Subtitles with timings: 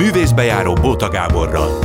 [0.00, 1.78] Művészbejáró Bóta Gáborral.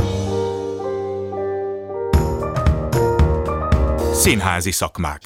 [4.14, 5.20] Színházi szakmák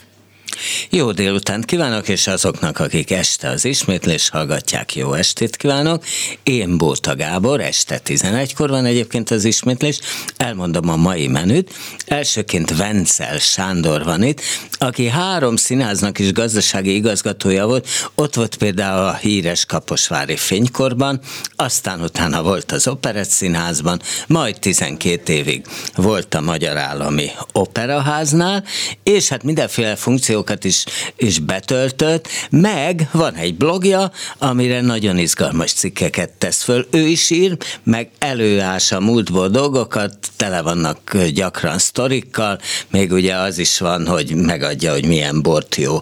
[0.91, 6.05] jó délután kívánok, és azoknak, akik este az ismétlés hallgatják, jó estét kívánok.
[6.43, 9.99] Én Bóta Gábor, este 11-kor van egyébként az ismétlés.
[10.37, 11.75] Elmondom a mai menüt.
[12.07, 14.41] Elsőként Vencel Sándor van itt,
[14.79, 17.89] aki három színháznak is gazdasági igazgatója volt.
[18.15, 21.21] Ott volt például a híres Kaposvári fénykorban,
[21.57, 28.65] aztán utána volt az Operett Színházban, majd 12 évig volt a Magyar Állami Operaháznál,
[29.03, 29.97] és hát mindenféle
[30.41, 30.85] funkciókat is,
[31.17, 36.87] is betöltött, meg van egy blogja, amire nagyon izgalmas cikkeket tesz föl.
[36.91, 42.59] Ő is ír, meg előás a múltból dolgokat, tele vannak gyakran sztorikkal,
[42.91, 45.99] még ugye az is van, hogy megadja, hogy milyen bort jó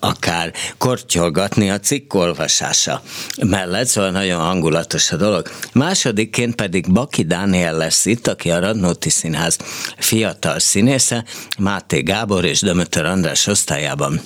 [0.00, 3.02] akár kortyolgatni a cikk olvasása
[3.42, 5.50] mellett, szóval nagyon hangulatos a dolog.
[5.72, 9.56] Másodikként pedig Baki Dániel lesz itt, aki a Radnóti Színház
[9.96, 11.24] fiatal színésze,
[11.58, 14.20] Máté Gábor és Dömötör András osztályában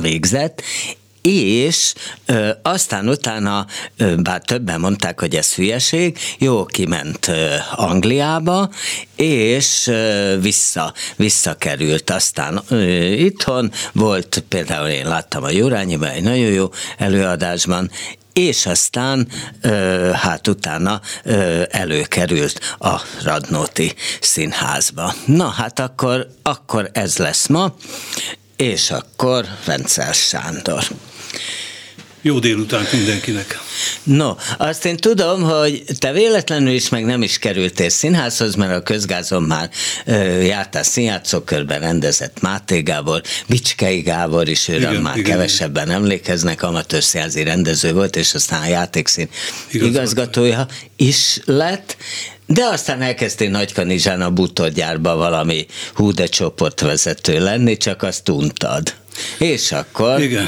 [0.00, 0.62] végzett,
[1.22, 1.94] és
[2.26, 8.70] ö, aztán utána, ö, bár többen mondták, hogy ez hülyeség, jó kiment ö, Angliába,
[9.16, 16.52] és ö, vissza, visszakerült aztán ö, itthon, volt például én láttam a Jurányiban egy nagyon
[16.52, 17.90] jó előadásban,
[18.32, 19.28] és aztán
[20.12, 21.00] hát utána
[21.70, 25.14] előkerült a Radnóti színházba.
[25.26, 27.74] Na hát akkor, akkor ez lesz ma,
[28.58, 30.84] és akkor Vencel Sándor.
[32.22, 33.58] Jó délután mindenkinek!
[34.02, 38.82] No, azt én tudom, hogy te véletlenül is meg nem is kerültél színházhoz, mert a
[38.82, 39.70] közgázon már
[40.04, 45.96] ö, jártál színjátszókörben rendezett Máté Gábor, Bicskei Gábor is, őre igen, már igen, kevesebben igen.
[45.96, 49.28] emlékeznek, amatőr színházi rendező volt, és aztán a játékszín
[49.70, 51.96] Igaz igazgatója is lett,
[52.50, 58.94] de aztán elkezdtél Nagykanizsán a bútorgyárba valami húde csoportvezető lenni, csak azt untad.
[59.38, 60.20] És akkor...
[60.20, 60.46] Igen.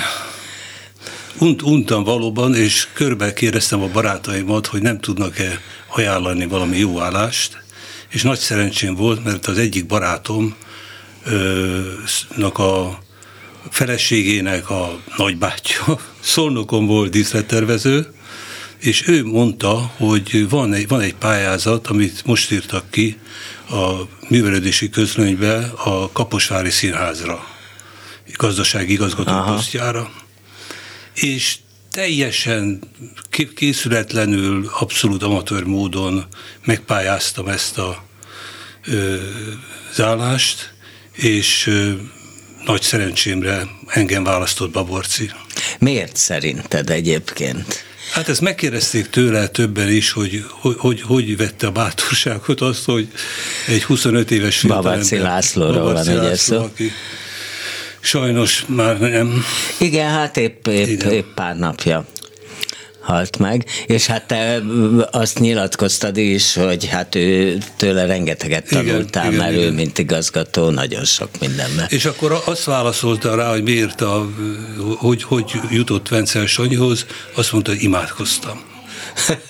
[1.39, 5.61] Unt, untam valóban, és körbe kérdeztem a barátaimat, hogy nem tudnak-e
[5.95, 7.63] ajánlani valami jó állást,
[8.09, 10.55] és nagy szerencsém volt, mert az egyik barátomnak
[12.59, 12.99] a
[13.71, 18.15] feleségének a nagybátyja Szolnokon volt díszlettervező,
[18.81, 23.19] és ő mondta, hogy van egy, van egy pályázat, amit most írtak ki
[23.71, 23.93] a
[24.29, 27.47] művelődési közlönybe a Kaposvári Színházra,
[28.37, 29.55] gazdasági igazgató Aha.
[29.55, 30.11] posztjára
[31.15, 31.57] és
[31.91, 32.81] teljesen
[33.55, 36.25] készületlenül, abszolút amatőr módon
[36.65, 38.05] megpályáztam ezt a
[38.87, 39.17] ö,
[39.95, 40.73] zállást,
[41.13, 41.93] és ö,
[42.65, 45.31] nagy szerencsémre engem választott Baborci.
[45.79, 47.85] Miért szerinted egyébként?
[48.13, 53.09] Hát ezt megkérdezték tőle többen is, hogy hogy, hogy, hogy vette a bátorságot azt, hogy
[53.67, 54.93] egy 25 éves fiatalember...
[54.93, 56.63] Babaci Lászlóról van egy szó.
[56.63, 56.93] Aki
[58.01, 59.45] Sajnos már nem.
[59.79, 62.05] Igen, hát épp, épp, épp pár napja
[63.01, 64.63] halt meg, és hát te
[65.11, 69.75] azt nyilatkoztad is, hogy hát ő tőle rengeteget tanultál, igen, mert igen, ő, igen.
[69.75, 71.87] mint igazgató, nagyon sok mindenben.
[71.89, 74.29] És akkor azt válaszolta rá, hogy miért, a,
[74.97, 78.61] hogy, hogy jutott Vencel Sanyihoz, azt mondta, hogy imádkoztam.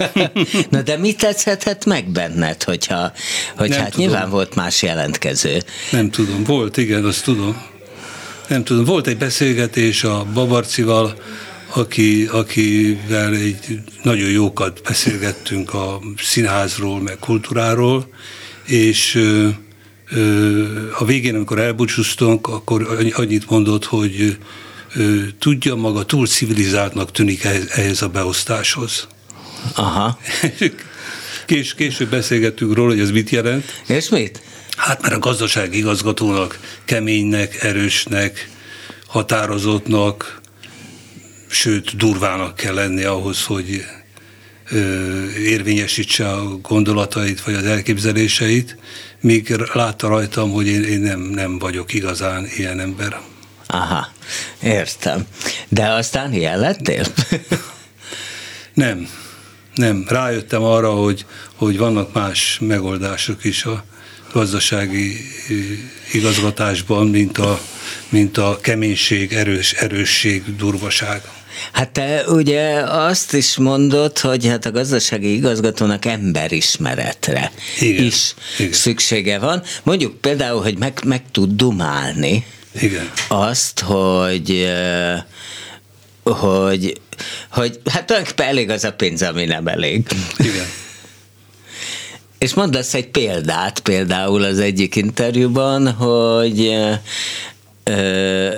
[0.70, 3.12] Na de mit tetszhetett meg benned, hogyha,
[3.56, 4.06] hogy nem hát tudom.
[4.06, 5.62] nyilván volt más jelentkező.
[5.90, 7.68] Nem tudom, volt, igen, azt tudom
[8.50, 11.14] nem tudom, volt egy beszélgetés a Babarcival,
[11.74, 18.08] aki, akivel egy nagyon jókat beszélgettünk a színházról, meg kultúráról,
[18.66, 19.22] és
[20.98, 24.38] a végén, amikor elbúcsúztunk, akkor annyit mondott, hogy
[25.38, 29.06] tudja maga túl civilizáltnak tűnik ehhez, a beosztáshoz.
[29.74, 30.18] Aha.
[31.46, 33.82] Kés, később beszélgettünk róla, hogy ez mit jelent.
[33.86, 34.42] És mit?
[34.76, 38.48] Hát mert a gazdasági igazgatónak keménynek, erősnek,
[39.06, 40.39] határozottnak,
[41.50, 43.84] sőt durvának kell lenni ahhoz, hogy
[45.38, 48.76] érvényesítse a gondolatait vagy az elképzeléseit,
[49.20, 53.20] míg látta rajtam, hogy én, én nem, nem vagyok igazán ilyen ember.
[53.66, 54.08] Aha,
[54.62, 55.26] értem.
[55.68, 57.04] De aztán ilyen lettél?
[58.74, 59.08] nem,
[59.74, 60.04] nem.
[60.08, 63.84] Rájöttem arra, hogy, hogy vannak más megoldások is a
[64.32, 65.16] gazdasági
[66.12, 67.60] igazgatásban, mint a,
[68.08, 71.22] mint a keménység, erős, erősség, durvaság.
[71.72, 78.72] Hát te ugye azt is mondod, hogy hát a gazdasági igazgatónak emberismeretre igen, is igen.
[78.72, 79.62] szüksége van.
[79.82, 82.44] Mondjuk például, hogy meg, meg tud dumálni
[82.80, 83.10] igen.
[83.28, 84.68] azt, hogy
[86.22, 87.00] hogy,
[87.50, 90.06] hogy hát tulajdonképpen elég az a pénz, ami nem elég.
[90.38, 90.66] Igen.
[92.38, 96.76] És mondasz egy példát, például az egyik interjúban, hogy
[97.84, 98.54] ö,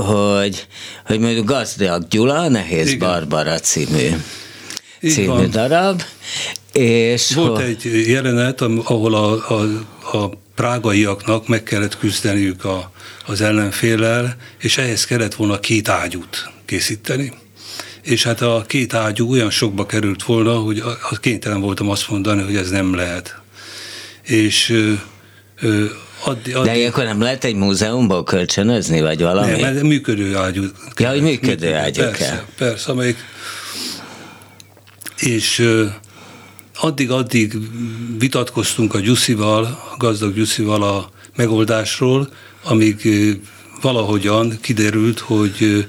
[0.00, 0.66] hogy,
[1.06, 3.08] hogy mondjuk Gazdag Gyula, Nehéz Igen.
[3.08, 4.08] Barbara című,
[5.00, 6.02] című darab,
[6.72, 9.62] és Volt egy jelenet, ahol a, a,
[10.16, 12.90] a prágaiaknak meg kellett küzdeniük a,
[13.26, 17.32] az ellenfélel, és ehhez kellett volna két ágyút készíteni.
[18.02, 20.82] És hát a két ágyú olyan sokba került volna, hogy
[21.20, 23.40] kénytelen voltam azt mondani, hogy ez nem lehet.
[24.22, 24.92] És ö,
[25.60, 25.84] ö,
[26.24, 29.50] addi, addi, De ilyenkor nem lehet egy múzeumból kölcsönözni, vagy valami?
[29.50, 30.64] Nem, mert működő ágyú.
[30.96, 32.44] Ja, hogy működő ágyú persze, kell.
[32.56, 33.16] Persze, amelyik
[35.16, 35.68] és
[36.74, 37.56] addig-addig
[38.18, 42.28] vitatkoztunk a Gyuszival, a gazdag Gyuszival a megoldásról,
[42.62, 43.08] amíg
[43.80, 45.86] valahogyan kiderült, hogy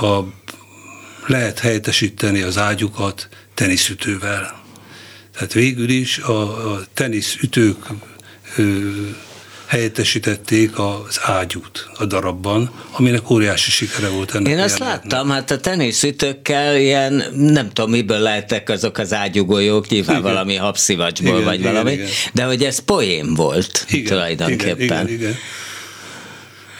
[0.00, 0.18] a,
[1.26, 4.60] lehet helyettesíteni az ágyukat teniszütővel.
[5.34, 7.86] Tehát végül is a, a teniszütők
[9.72, 14.52] helyettesítették az ágyút a darabban, aminek óriási sikere volt ennek.
[14.52, 20.18] Én azt láttam, hát a teniszütőkkel ilyen, nem tudom, miből lehettek azok az ágyugolyók, nyilván
[20.18, 20.32] igen.
[20.32, 22.06] valami habszivacsból, igen, vagy igen, valami, igen.
[22.32, 25.08] de hogy ez poém volt igen, tulajdonképpen.
[25.08, 25.36] Igen, igen,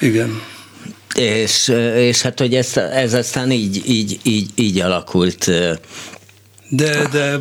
[0.01, 0.11] igen.
[0.11, 0.43] igen.
[1.15, 5.51] És, és hát, hogy ez, ez aztán így, így, így, így alakult.
[6.75, 7.41] De, de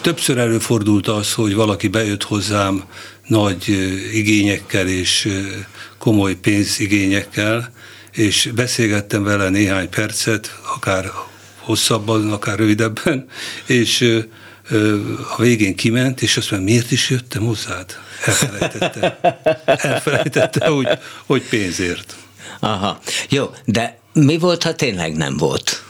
[0.00, 2.84] többször előfordult az, hogy valaki bejött hozzám
[3.26, 3.68] nagy
[4.12, 5.28] igényekkel és
[5.98, 7.72] komoly pénzigényekkel,
[8.12, 11.10] és beszélgettem vele néhány percet, akár
[11.58, 13.26] hosszabban, akár rövidebben,
[13.66, 14.22] és
[15.36, 17.96] a végén kiment, és azt mondja, miért is jöttem hozzád?
[18.24, 19.18] Elfelejtette.
[19.64, 20.88] Elfelejtette, hogy,
[21.26, 22.16] hogy pénzért.
[22.60, 23.00] Aha.
[23.28, 25.84] Jó, de mi volt, ha tényleg nem volt?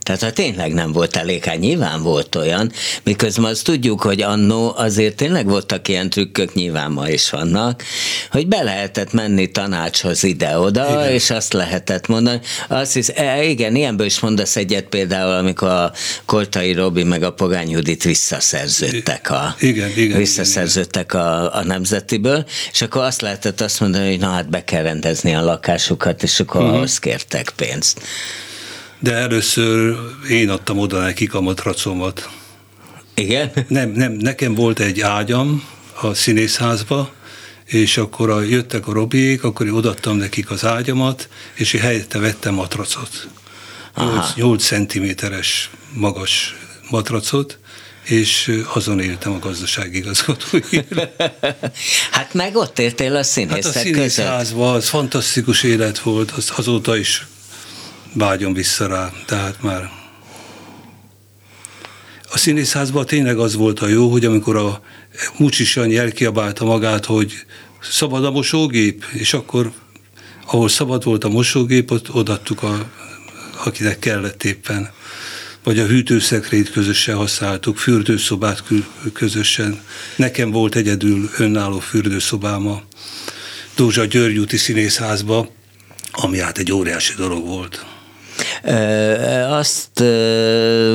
[0.00, 2.72] Tehát ha tényleg nem volt elég, hát nyilván volt olyan,
[3.02, 7.82] miközben azt tudjuk, hogy annó azért tényleg voltak ilyen trükkök, nyilván ma is vannak,
[8.30, 12.40] hogy be lehetett menni tanácshoz ide-oda, és azt lehetett mondani.
[12.68, 15.92] Azt hisz, e, igen, ilyenből is mondasz egyet például, amikor a
[16.24, 22.82] Koltai Robi meg a Pogány Judit visszaszerződtek a, igen, igen, visszaszerződtek a, a nemzetiből, és
[22.82, 26.60] akkor azt lehetett azt mondani, hogy na hát be kell rendezni a lakásukat, és akkor
[26.60, 26.76] uh-huh.
[26.76, 28.00] ahhoz kértek pénzt
[29.00, 29.96] de először
[30.28, 32.30] én adtam oda nekik a matracomat.
[33.14, 33.52] Igen?
[33.68, 35.64] Nem, nem, nekem volt egy ágyam
[36.00, 37.12] a színészházba,
[37.64, 42.18] és akkor a, jöttek a robiék, akkor én odattam nekik az ágyamat, és én helyette
[42.18, 43.28] vettem matracot.
[43.96, 46.56] 8, 8 centiméteres magas
[46.90, 47.58] matracot,
[48.04, 50.60] és azon éltem a gazdaságigazgatói
[52.10, 56.96] Hát meg ott értél a színészek Hát a színészházban az fantasztikus élet volt, az, azóta
[56.96, 57.26] is
[58.12, 59.90] vágyom vissza rá, tehát már
[62.32, 64.82] a színészházban tényleg az volt a jó, hogy amikor a
[65.38, 67.32] Mucsi Sanyi elkiabálta magát, hogy
[67.82, 69.72] szabad a mosógép, és akkor
[70.46, 72.90] ahol szabad volt a mosógép, ott odattuk, a,
[73.64, 74.90] akinek kellett éppen.
[75.64, 78.62] Vagy a hűtőszekrényt közösen használtuk, fürdőszobát
[79.12, 79.80] közösen.
[80.16, 82.82] Nekem volt egyedül önálló fürdőszobám a
[83.76, 85.48] Dózsa Györgyúti színészházba,
[86.10, 87.89] ami hát egy óriási dolog volt.
[89.48, 90.02] Azt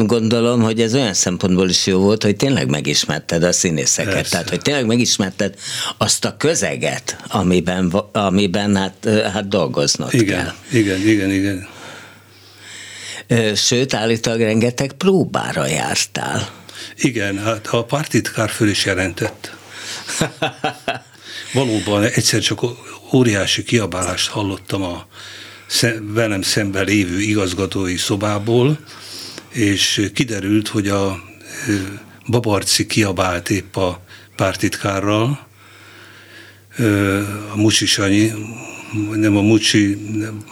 [0.06, 4.32] gondolom, hogy ez olyan szempontból is jó volt, hogy tényleg megismerted a színészeket, Persze.
[4.32, 5.56] tehát hogy tényleg megismerted
[5.98, 10.54] azt a közeget, amiben, amiben hát, hát dolgoznod igen, kell.
[10.72, 11.68] Igen, igen, igen.
[13.56, 16.50] Sőt, állítólag rengeteg próbára jártál.
[16.96, 19.56] Igen, hát a partitkár föl is jelentett.
[21.54, 22.62] Valóban egyszer csak
[23.14, 25.08] óriási kiabálást hallottam a
[26.02, 28.80] velem szemben lévő igazgatói szobából,
[29.50, 31.24] és kiderült, hogy a
[32.28, 34.04] Babarci kiabált épp a
[34.36, 35.48] pártitkárral,
[37.52, 38.32] a Mucsi Sanyi,
[39.12, 40.44] nem a Mucsi, nem,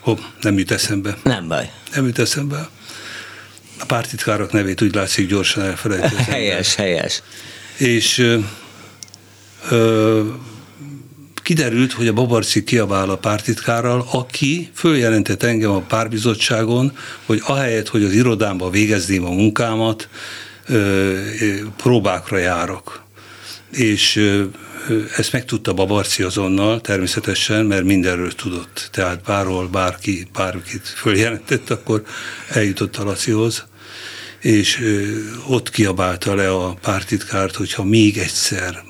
[0.00, 1.18] hopp, nem jut eszembe.
[1.22, 1.70] Nem baj.
[1.94, 2.68] Nem jut eszembe.
[3.78, 6.22] A pártitkárok nevét úgy látszik gyorsan elfelejteni.
[6.22, 7.22] helyes, helyes.
[7.76, 8.38] És ö,
[9.70, 10.28] ö,
[11.42, 16.96] kiderült, hogy a Babarci kiabál a pártitkárral, aki följelentett engem a párbizottságon,
[17.26, 20.08] hogy ahelyett, hogy az irodámba végezném a munkámat,
[21.76, 23.04] próbákra járok.
[23.70, 24.30] És
[25.16, 28.88] ezt megtudta Babarci azonnal, természetesen, mert mindenről tudott.
[28.92, 32.02] Tehát bárhol bárki, bárkit följelentett, akkor
[32.48, 33.64] eljutott a Lacihoz
[34.42, 34.80] és
[35.46, 38.82] ott kiabálta le a pártitkárt, hogyha még egyszer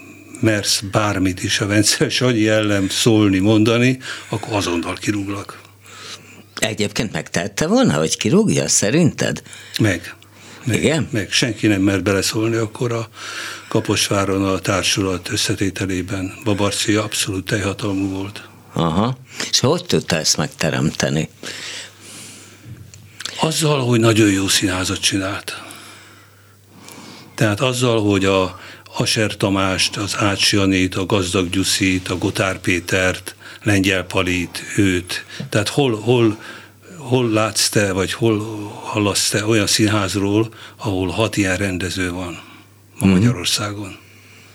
[0.42, 5.60] mersz bármit is a Vence Sanyi ellen szólni, mondani, akkor azonnal kirúglak.
[6.58, 9.42] Egyébként megtette volna, hogy kirúgja, szerinted?
[9.78, 10.14] Meg.
[10.64, 11.08] Meg, Igen?
[11.10, 13.08] Meg senki nem mert beleszólni akkor a
[13.68, 16.34] Kaposváron a társulat összetételében.
[16.44, 18.48] Babarci abszolút teljhatalmú volt.
[18.72, 19.16] Aha.
[19.50, 21.28] És hogy tudta ezt megteremteni?
[23.40, 25.62] Azzal, hogy nagyon jó színházat csinált.
[27.34, 28.60] Tehát azzal, hogy a
[28.96, 35.24] Aser Tamást, az Ács Janét, a Gazdag Gyuszit, a Gotár Pétert, Lengyel Palit, őt.
[35.48, 36.38] Tehát hol, hol,
[36.96, 38.38] hol látsz te, vagy hol
[38.82, 42.40] hallasz te olyan színházról, ahol hat ilyen rendező van
[42.98, 43.10] ma mm.
[43.10, 44.00] Magyarországon?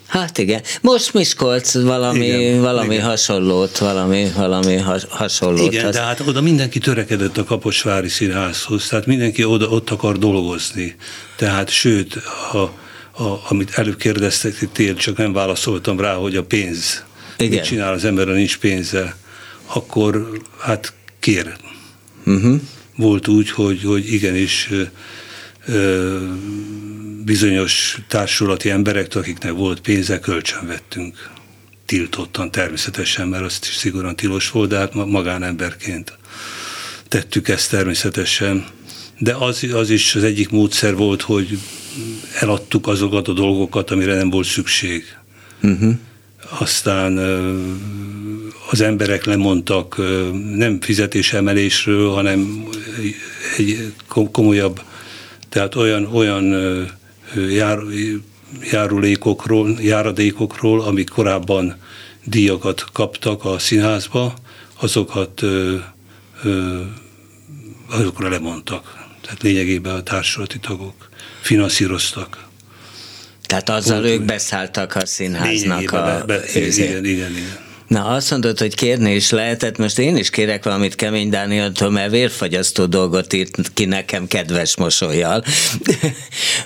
[0.07, 0.61] Hát igen.
[0.81, 3.05] Most Miskolc valami, igen, valami igen.
[3.05, 5.73] hasonlót, valami, valami has, hasonlót.
[5.73, 10.95] Igen, de hát oda mindenki törekedett a Kaposvári Színházhoz, tehát mindenki oda, ott akar dolgozni.
[11.35, 12.15] Tehát sőt,
[12.53, 12.71] a,
[13.17, 17.03] a, amit előbb kérdeztek tél, csak nem válaszoltam rá, hogy a pénz.
[17.37, 17.51] Igen.
[17.51, 19.15] Mit csinál az ember, ha nincs pénze,
[19.65, 21.53] akkor hát kér.
[22.25, 22.61] Uh-huh.
[22.95, 24.69] Volt úgy, hogy, hogy igenis
[25.65, 26.17] ö,
[27.23, 31.29] bizonyos társulati emberektől, akiknek volt pénze, kölcsön vettünk.
[31.85, 36.17] Tiltottan természetesen, mert azt is szigorúan tilos volt, de hát magánemberként
[37.07, 38.65] tettük ezt természetesen.
[39.17, 41.59] De az, az is az egyik módszer volt, hogy
[42.39, 45.03] eladtuk azokat a dolgokat, amire nem volt szükség.
[45.63, 45.93] Uh-huh.
[46.59, 47.17] Aztán
[48.69, 49.97] az emberek lemondtak
[50.55, 52.67] nem fizetésemelésről, hanem
[53.57, 53.93] egy
[54.31, 54.81] komolyabb,
[55.49, 56.55] tehát olyan, olyan
[57.49, 57.79] jár,
[58.71, 61.75] járulékokról, járadékokról, amik korábban
[62.23, 64.33] díjakat kaptak a színházba,
[64.79, 65.43] azokat
[67.89, 68.96] azokra lemondtak.
[69.27, 71.09] Tehát lényegében a társulati tagok
[71.41, 72.47] finanszíroztak.
[73.45, 76.03] Tehát azzal ők beszálltak a színháznak a...
[76.03, 77.65] Be, be, igen, igen, igen.
[77.87, 82.11] Na, azt mondod, hogy kérni is lehetett, most én is kérek valamit Kemény Dánieltől, mert
[82.11, 85.43] vérfagyasztó dolgot írt ki nekem kedves mosolyjal,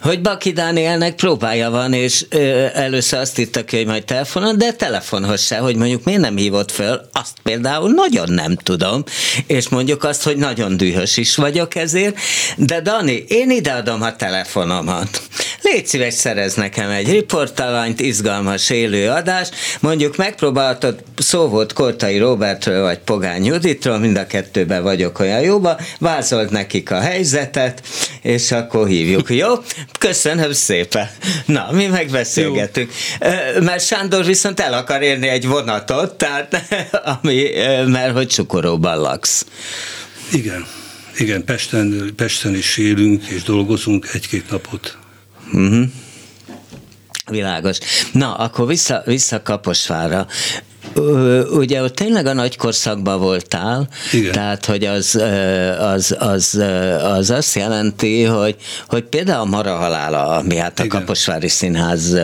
[0.02, 4.72] hogy Baki Dánielnek próbája van, és ö, először azt írta ki, hogy majd telefonon, de
[4.72, 9.04] telefonhoz se, hogy mondjuk miért nem hívott föl, azt például nagyon nem tudom,
[9.48, 12.18] és mondjuk azt, hogy nagyon dühös is vagyok ezért,
[12.58, 15.22] de Dani, én ideadom a telefonomat.
[15.62, 22.82] Légy szíves, szerez nekem egy riportalanyt, izgalmas élő adás, mondjuk megpróbáltad szó volt Kortai Robertről
[22.82, 27.82] vagy Pogány Juditról, mind a kettőben vagyok olyan jóba, vázolt nekik a helyzetet,
[28.22, 29.54] és akkor hívjuk, jó?
[30.00, 31.10] Köszönöm szépen.
[31.46, 32.92] Na, mi megbeszélgetünk.
[33.22, 33.62] Jó.
[33.62, 36.64] Mert Sándor viszont el akar érni egy vonatot, tehát
[37.22, 37.50] ami,
[37.86, 39.46] mert hogy Csukoróban laksz.
[40.32, 40.66] Igen,
[41.18, 44.98] igen, Pesten, Pesten is élünk és dolgozunk egy-két napot.
[45.54, 45.84] Uh-huh.
[47.30, 47.78] Világos.
[48.12, 50.28] Na, akkor vissza, vissza Kaposvára
[51.52, 54.32] ugye ott tényleg a nagy korszakban voltál, Igen.
[54.32, 55.22] tehát hogy az,
[55.80, 56.62] az, az,
[57.04, 58.56] az azt jelenti, hogy,
[58.88, 61.00] hogy például a Mara halála, ami hát a Igen.
[61.00, 62.16] Kaposvári Színház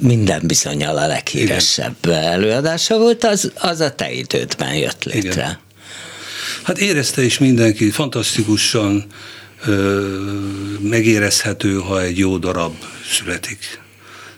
[0.00, 2.22] minden bizonyal a leghíresebb Igen.
[2.22, 5.30] előadása volt, az, az a te idődben jött létre.
[5.30, 5.58] Igen.
[6.62, 9.04] Hát érezte is mindenki, fantasztikusan
[9.66, 10.04] ö,
[10.80, 12.74] megérezhető, ha egy jó darab
[13.10, 13.80] születik.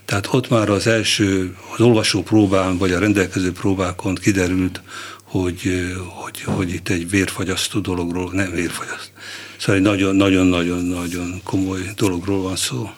[0.05, 4.83] Tehát ott már az első, az olvasó próbán, vagy a rendelkező próbákon kiderült,
[5.23, 9.13] hogy, hogy, hogy itt egy vérfagyasztó dologról, nem vérfagyasztó.
[9.57, 12.91] Szóval egy nagyon-nagyon-nagyon komoly dologról van szó.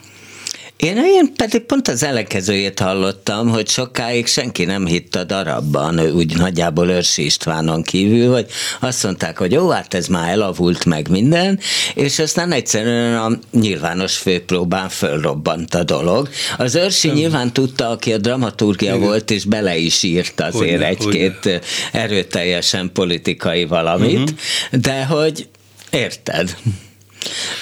[0.77, 6.37] Én, én pedig pont az ellenkezőjét hallottam, hogy sokáig senki nem hitt a darabban, úgy
[6.37, 8.47] nagyjából Őrsi Istvánon kívül, hogy
[8.81, 11.59] azt mondták, hogy jó, hát ez már elavult meg minden,
[11.95, 16.29] és aztán egyszerűen a nyilvános főpróbán fölrobbant a dolog.
[16.59, 17.17] Az Őrsi nem.
[17.17, 19.07] nyilván tudta, aki a dramaturgia Igen.
[19.07, 21.61] volt, és bele is írt azért egy-két
[21.93, 24.81] erőteljesen politikai valamit, uh-huh.
[24.81, 25.49] de hogy
[25.91, 26.57] érted?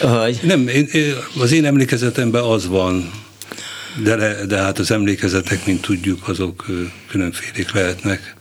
[0.00, 0.38] Hogy...
[0.42, 0.88] Nem, én,
[1.38, 3.10] az én emlékezetemben az van,
[4.02, 6.66] de, de hát az emlékezetek, mint tudjuk, azok
[7.08, 8.34] különfélék lehetnek.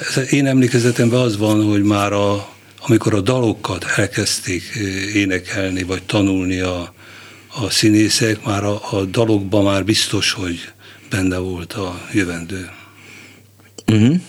[0.00, 2.48] Ez, én emlékezetemben az van, hogy már a,
[2.80, 4.62] amikor a dalokat elkezdték
[5.14, 6.94] énekelni, vagy tanulni a,
[7.48, 10.68] a színészek, már a, a dalokban már biztos, hogy
[11.10, 12.70] benne volt a jövendő.
[13.86, 14.20] Uh-huh.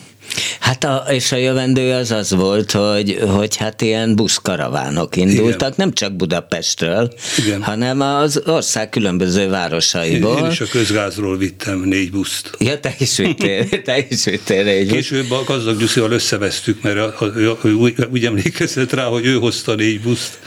[0.59, 5.73] Hát a, és a jövendő az az volt, hogy, hogy hát ilyen buszkaravánok indultak, Igen.
[5.75, 7.13] nem csak Budapestről,
[7.45, 7.63] Igen.
[7.63, 10.37] hanem az ország különböző városaiból.
[10.37, 12.51] Én, én is a közgázról vittem négy buszt.
[12.59, 17.15] Ja, te is vittél, te is vittél négy Később a gazdag Gyuszival összevesztük, mert a,
[17.19, 20.39] a, a, úgy, úgy emlékezett rá, hogy ő hozta négy buszt,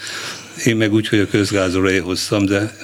[0.64, 2.76] én meg úgy, hogy a közgázról én hoztam, de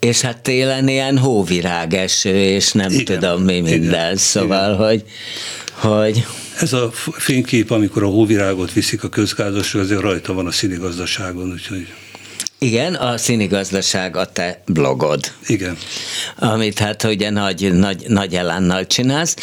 [0.00, 4.86] és hát télen ilyen hóvirágeső, és nem igen, tudom mi minden, igen, szóval, igen.
[4.86, 5.04] hogy,
[5.72, 6.26] hogy
[6.60, 11.86] ez a fénykép, amikor a hóvirágot viszik a közgázasra, azért rajta van a színigazdaságon, úgyhogy...
[12.58, 15.32] Igen, a színigazdaság a te blogod.
[15.46, 15.76] Igen.
[16.36, 19.36] Amit hát ugye nagy, nagy, nagy elánnal csinálsz.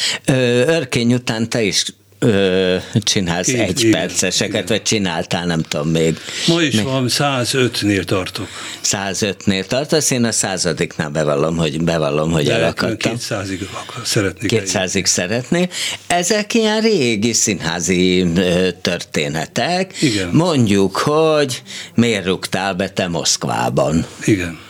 [0.65, 1.85] Örkény után te is
[2.23, 4.65] ö, csinálsz Én, egy igen, perceseket, igen.
[4.65, 6.17] vagy csináltál, nem tudom még.
[6.47, 6.83] Ma is még.
[6.83, 8.47] van, 105-nél tartok.
[8.83, 13.15] 105-nél tartasz, én a századiknál bevallom, hogy bevallom, hogy De elakadtam.
[13.17, 13.59] 200-ig
[14.03, 14.51] szeretnék.
[14.65, 15.69] 200-ig szeretnél.
[16.07, 18.25] Ezek ilyen régi színházi
[18.81, 20.01] történetek.
[20.01, 20.29] Igen.
[20.31, 21.61] Mondjuk, hogy
[21.95, 24.05] miért rúgtál be te Moszkvában?
[24.25, 24.62] Igen.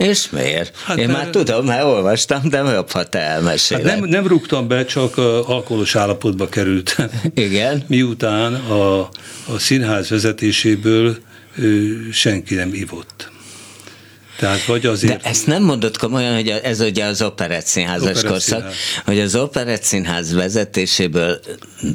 [0.00, 0.76] És miért?
[0.84, 3.86] Hát Én már tudom, mert olvastam, de jobb, ha te elmeséled.
[3.86, 7.10] Hát nem, nem rúgtam be, csak alkoholos állapotba kerültem.
[7.34, 7.84] Igen.
[7.86, 9.00] Miután a,
[9.46, 11.16] a színház vezetéséből
[12.12, 13.30] senki nem ivott.
[14.38, 15.22] Tehát vagy azért...
[15.22, 18.72] De ezt nem mondod komolyan, hogy ez ugye az operett színházas korszak,
[19.04, 21.40] hogy az operett színház vezetéséből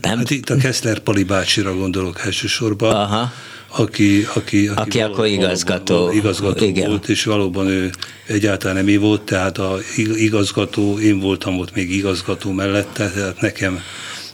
[0.02, 0.18] nem...
[0.18, 2.96] Hát itt a Kessler Pali bácsira gondolok elsősorban.
[2.96, 3.32] Aha
[3.78, 6.90] aki, aki, aki, aki akkor igazgató, valóban, igazgató igen.
[6.90, 7.92] volt, és valóban ő
[8.28, 13.82] egyáltalán nem volt, tehát a igazgató, én voltam ott még igazgató mellette, tehát nekem,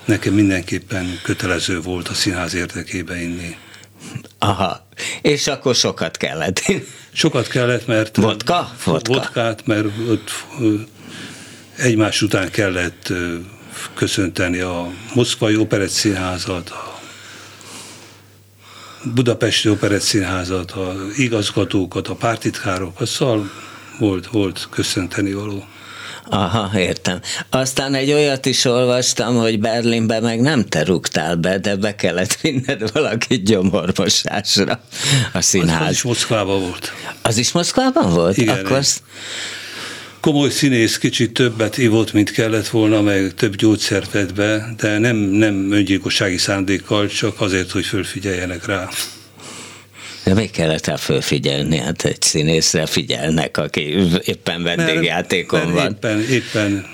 [0.05, 3.55] nekem mindenképpen kötelező volt a színház érdekében inni.
[4.39, 4.88] Aha,
[5.21, 6.62] és akkor sokat kellett.
[7.13, 8.15] Sokat kellett, mert...
[8.15, 8.71] Vodka?
[8.83, 9.13] Vodka.
[9.13, 10.31] Vodkát, mert ott
[11.77, 13.13] egymás után kellett
[13.93, 16.90] köszönteni a Moszkvai Operett Színházat, a
[19.03, 23.51] Budapesti Operett Színházat, a igazgatókat, a pártitkárokat, szóval
[24.00, 25.65] volt, volt köszönteni való.
[26.29, 27.20] Aha, értem.
[27.50, 32.34] Aztán egy olyat is olvastam, hogy Berlinbe meg nem te rúgtál be, de be kellett
[32.41, 34.81] vinned valaki gyomormosásra
[35.34, 35.81] a színház.
[35.81, 36.93] Az, az is Moszkvában volt.
[37.22, 38.38] Az is Moszkvában volt?
[38.38, 38.65] Igen.
[38.65, 38.84] Akkor
[40.21, 45.15] komoly színész kicsit többet ivott, mint kellett volna, meg több gyógyszert vett be, de nem,
[45.15, 48.89] nem öngyilkossági szándékkal, csak azért, hogy fölfigyeljenek rá.
[50.23, 51.77] De még kellett rá fölfigyelni?
[51.77, 53.81] Hát egy színészre figyelnek, aki
[54.23, 56.19] éppen vendégjátékon mert, mert van.
[56.19, 56.85] Éppen, éppen,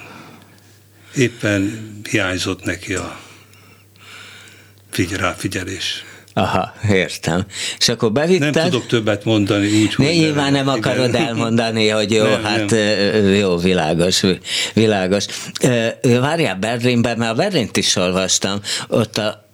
[1.16, 3.20] éppen hiányzott neki a
[4.92, 6.06] figy- ráfigyelés.
[6.38, 7.46] Aha, értem.
[7.80, 8.54] És akkor bevitted?
[8.54, 10.06] Nem tudok többet mondani úgy, hogy...
[10.06, 11.26] Nyilván nem akarod igen.
[11.26, 13.34] elmondani, hogy jó, nem, hát nem.
[13.34, 14.24] jó, világos,
[14.74, 15.26] világos.
[16.02, 19.46] Várjál Berlinben, mert a Berlint is olvastam, ott a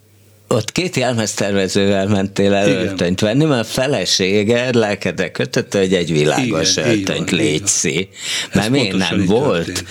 [0.47, 2.81] ott két jelmeztervezővel mentél el Igen.
[2.81, 8.09] öltönyt venni, mert a feleséged lelkedre kötötte, hogy egy világos Igen, öltönyt létszi.
[8.53, 9.65] Mert miért nem volt?
[9.65, 9.87] Történt.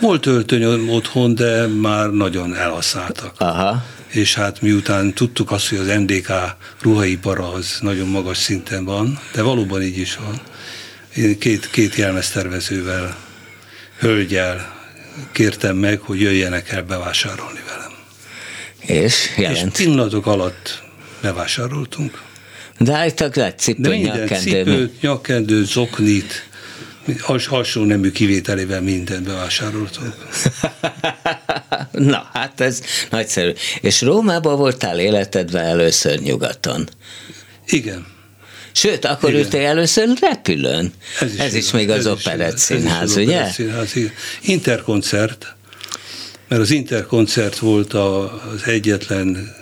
[0.00, 3.34] Volt öltöny otthon, de már nagyon elhasználtak.
[3.38, 3.84] Aha
[4.16, 6.32] és hát miután tudtuk azt, hogy az MDK
[6.80, 10.40] ruhaipara az nagyon magas szinten van, de valóban így is van,
[11.16, 13.16] én két, két jelmeztervezővel,
[13.98, 14.74] hölgyel
[15.32, 17.92] kértem meg, hogy jöjjenek el bevásárolni velem.
[18.78, 19.78] És jelent?
[19.78, 20.82] És pillanatok alatt
[21.22, 22.22] bevásároltunk.
[22.78, 24.36] De állítak le cipő, nyakkendő.
[24.36, 26.45] Cipőt, nyakkendőt, zoknit,
[27.20, 30.14] has, hasonló nemű kivételével mindent bevásároltunk.
[31.92, 33.52] Na, hát ez nagyszerű.
[33.80, 36.88] És Rómában voltál életedben először nyugaton.
[37.66, 38.06] Igen.
[38.72, 39.42] Sőt, akkor Igen.
[39.42, 40.92] ültél először repülőn.
[41.20, 43.34] Ez is, ez is még az operett színház, ugye?
[43.34, 44.12] Operett színház, igen.
[44.42, 45.54] Interkoncert,
[46.48, 49.54] mert az Interkoncert volt az egyetlen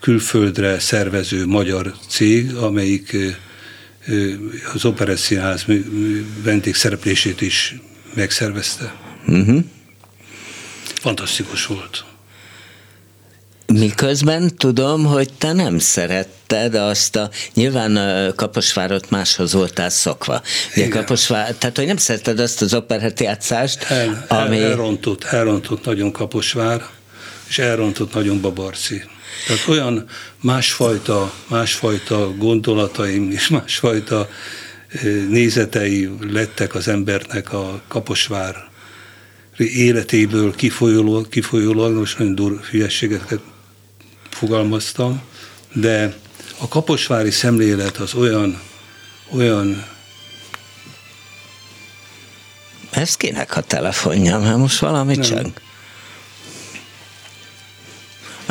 [0.00, 3.16] külföldre szervező magyar cég, amelyik
[4.74, 5.64] az Operett Színház
[6.42, 7.74] vendégszereplését is
[8.14, 8.94] megszervezte.
[9.26, 9.64] Uh-huh.
[11.00, 12.04] Fantasztikus volt.
[13.66, 20.42] Miközben tudom, hogy te nem szeretted azt a, nyilván a Kaposvárot máshoz voltál szokva.
[20.76, 24.58] Ugye Kaposvár, tehát, hogy nem szeretted azt az operett játszást, el, ami...
[24.58, 26.82] El, elrontott, elrontott nagyon Kaposvár,
[27.48, 29.02] és elrontott nagyon Babarci.
[29.46, 30.08] Tehát olyan
[30.40, 34.28] másfajta, másfajta gondolataim és másfajta
[35.28, 38.70] nézetei lettek az embernek a Kaposvár
[39.56, 43.40] életéből kifolyólag, kifolyólag most nagyon dur hülyességeket
[44.30, 45.22] fogalmaztam,
[45.72, 46.14] de
[46.58, 48.60] a kaposvári szemlélet az olyan,
[49.30, 49.84] olyan
[52.90, 55.22] Ez kinek a telefonja, mert most valami nem.
[55.22, 55.60] csak.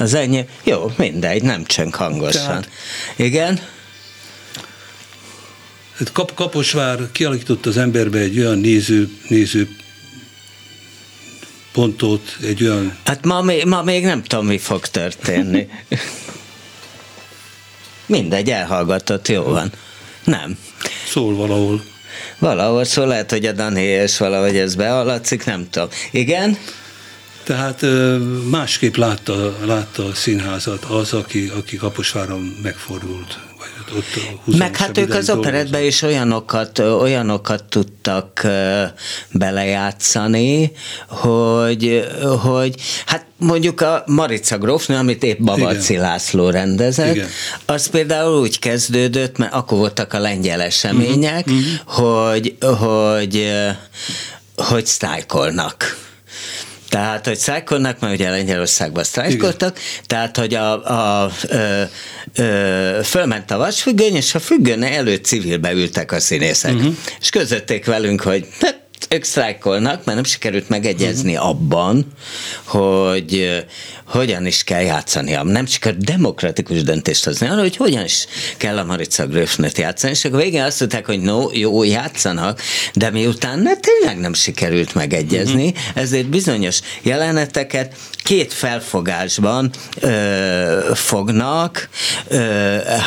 [0.02, 0.46] Az ennyi.
[0.64, 2.46] Jó, mindegy, nem csönk hangosan.
[2.46, 2.70] Tehát,
[3.16, 3.60] Igen?
[5.98, 9.76] Hát Kap, Kaposvár kialakított az emberbe egy olyan néző, néző
[11.72, 12.98] pontot, egy olyan...
[13.06, 15.68] Hát ma még, ma még nem tudom, mi fog történni.
[18.06, 19.72] Mindegy, elhallgatott, jó van.
[20.24, 20.58] Nem.
[21.08, 21.84] Szól valahol.
[22.40, 25.90] Valahol szól, lehet, hogy a Dani és valahogy ez bealatszik, nem tudom.
[26.12, 26.58] Igen?
[27.44, 27.86] Tehát
[28.50, 35.14] másképp látta, látta a színházat az, aki, aki Kaposváron megfordult, vagy ott Meg hát ők
[35.14, 38.48] az operetbe is olyanokat, olyanokat tudtak
[39.32, 40.72] belejátszani,
[41.08, 42.08] hogy,
[42.42, 42.76] hogy
[43.06, 46.06] hát mondjuk a Marica Grófnő, amit épp Babaci Igen.
[46.06, 47.28] László rendezett, Igen.
[47.66, 51.64] az például úgy kezdődött, mert akkor voltak a lengyel események, uh-huh.
[51.86, 53.52] hogy, hogy,
[54.56, 56.10] hogy sztájkolnak
[56.92, 63.58] tehát, hogy sztrájkolnak, mert ugye Lengyelországban sztrájkoltak, tehát, hogy a, a, a, a, fölment a
[63.58, 66.74] vasfüggöny, és a függöny előtt civilbe ültek a színészek.
[66.74, 66.96] Uh-huh.
[67.20, 68.81] És közötték velünk, hogy hát,
[69.12, 71.48] ők sztrájkolnak, mert nem sikerült megegyezni uh-huh.
[71.48, 72.06] abban,
[72.64, 73.64] hogy
[74.06, 75.38] hogyan is kell játszani.
[75.44, 78.26] Nem sikerült demokratikus döntést hozni arra, hogy hogyan is
[78.58, 82.62] kell a Marica Gröfnöt játszani, és akkor végén azt mondták, hogy no, jó, játszanak,
[82.94, 85.84] de miután ne, tényleg nem sikerült megegyezni, uh-huh.
[85.94, 91.90] ezért bizonyos jeleneteket két felfogásban ö, fognak,
[92.28, 92.38] ö,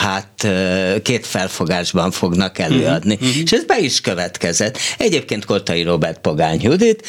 [0.02, 3.14] hát ö, két felfogásban fognak előadni.
[3.14, 3.36] Uh-huh.
[3.44, 4.78] És ez be is következett.
[4.98, 7.06] Egyébként Koltai Robert Pogány Judit,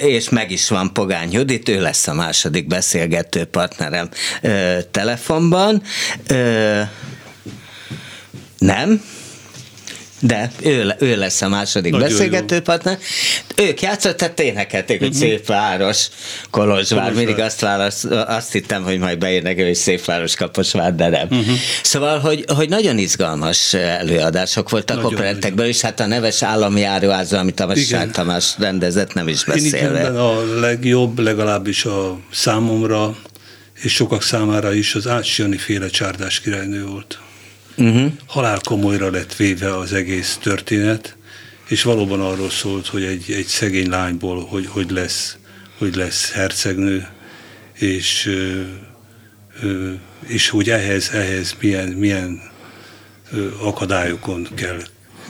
[0.00, 4.08] és meg is van Pogány Judit, ő lesz a második beszélgető partnerem
[4.90, 5.82] telefonban.
[8.58, 9.02] Nem?
[10.20, 12.98] De ő, ő lesz a második Nagyon beszélgetőpartner.
[13.56, 15.22] Ők játszottak, énekelték, hogy uh-huh.
[15.22, 16.08] szép város,
[16.50, 17.12] Kolozsvár.
[17.12, 21.26] Mindig azt, válasz, azt hittem, hogy majd beírnek, hogy szép város, Kaposvár, de nem.
[21.30, 21.56] Uh-huh.
[21.82, 27.38] Szóval, hogy, hogy nagyon izgalmas előadások voltak nagyon, operettekből, és hát a neves állami járóháza,
[27.38, 28.12] amit a Igen.
[28.12, 30.00] Tamás rendezett, nem is beszélve.
[30.00, 33.16] Én a legjobb, legalábbis a számomra,
[33.82, 37.18] és sokak számára is az Ácsiani féle csárdás királynő volt
[37.76, 38.12] uh-huh.
[38.26, 41.16] halál komolyra lett véve az egész történet,
[41.68, 45.36] és valóban arról szólt, hogy egy, egy szegény lányból hogy, hogy, lesz,
[45.78, 47.08] hogy lesz hercegnő,
[47.72, 48.30] és,
[50.26, 52.40] és hogy ehhez, ehhez milyen, milyen
[53.60, 54.80] akadályokon kell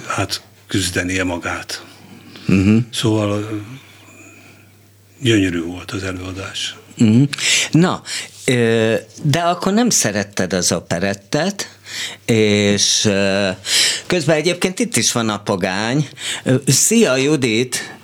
[0.06, 1.84] átküzdenie magát.
[2.48, 2.82] Uh-huh.
[2.92, 3.64] Szóval
[5.20, 6.76] gyönyörű volt az előadás.
[6.98, 7.28] Uh-huh.
[7.70, 8.02] Na,
[9.22, 11.75] de akkor nem szeretted az operettet,
[12.26, 13.10] és
[14.06, 16.08] közben egyébként itt is van a pogány.
[16.66, 17.94] Szia Judit!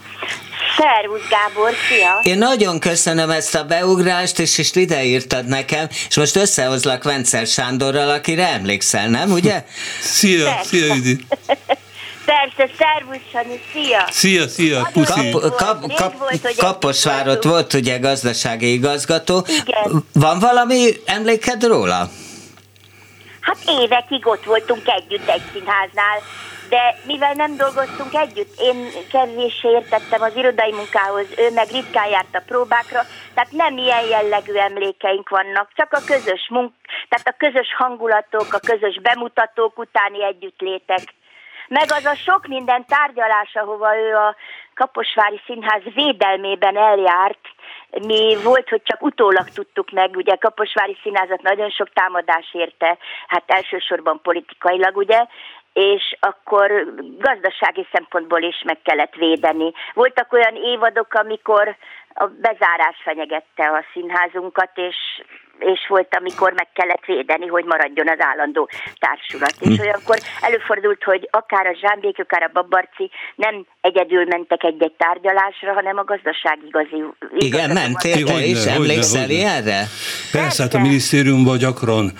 [0.76, 2.32] Szervusz Gábor, szia!
[2.32, 7.46] Én nagyon köszönöm ezt a beugrást, és is ide írtad nekem, és most összehozlak Vencer
[7.46, 9.64] Sándorral, akire emlékszel, nem, ugye?
[10.00, 10.68] szia, Persze.
[10.68, 11.22] szia Judit!
[12.24, 14.08] Persze, szervusz Sani, szia!
[14.10, 15.30] Szia, szia, puszi!
[15.30, 19.46] Kap, kap, kap, volt, Kaposvárot volt ugye gazdasági igazgató.
[19.46, 20.04] Igen.
[20.12, 22.10] Van valami emléked róla?
[23.42, 26.18] Hát évekig ott voltunk együtt egy színháznál,
[26.68, 32.34] de mivel nem dolgoztunk együtt, én kevéssé értettem az irodai munkához, ő meg ritkán járt
[32.34, 33.00] a próbákra,
[33.34, 36.72] tehát nem ilyen jellegű emlékeink vannak, csak a közös munk,
[37.08, 41.02] tehát a közös hangulatok, a közös bemutatók utáni együttlétek.
[41.68, 44.36] Meg az a sok minden tárgyalás, ahova ő a
[44.74, 47.44] Kaposvári Színház védelmében eljárt,
[48.00, 53.44] mi volt, hogy csak utólag tudtuk meg, ugye Kaposvári Színházat nagyon sok támadás érte, hát
[53.46, 55.26] elsősorban politikailag, ugye,
[55.72, 59.72] és akkor gazdasági szempontból is meg kellett védeni.
[59.94, 61.76] Voltak olyan évadok, amikor
[62.14, 64.96] a bezárás fenyegette a színházunkat, és
[65.62, 69.54] és volt, amikor meg kellett védeni, hogy maradjon az állandó társulat.
[69.60, 69.80] És hm.
[69.80, 75.98] olyankor előfordult, hogy akár a Zsámbék, akár a Babarci nem egyedül mentek egy-egy tárgyalásra, hanem
[75.98, 77.02] a gazdaság igazi...
[77.38, 79.80] Igen, mentél te is, emlékszel ilyenre?
[80.32, 82.12] Persze, hát a minisztériumban gyakran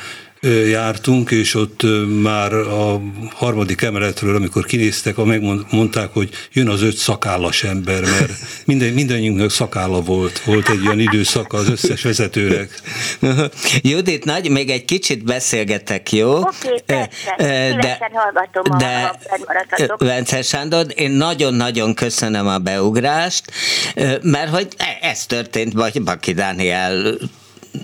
[0.49, 1.83] jártunk, és ott
[2.23, 3.01] már a
[3.35, 8.33] harmadik emeletről, amikor kinéztek, megmondták, hogy jön az öt szakállas ember, mert
[8.65, 10.39] minden, mindannyiunknak szakálla volt.
[10.45, 12.81] Volt egy olyan időszak az összes vezetőnek.
[13.83, 16.37] Judit, nagy, még egy kicsit beszélgetek, jó?
[16.37, 17.35] Oké, okay, persze.
[17.81, 19.19] De, hallgatom, de,
[19.99, 23.45] Vence Sándor, én nagyon-nagyon köszönöm a beugrást,
[24.23, 27.19] mert hogy e, ez történt, vagy Baki Dániel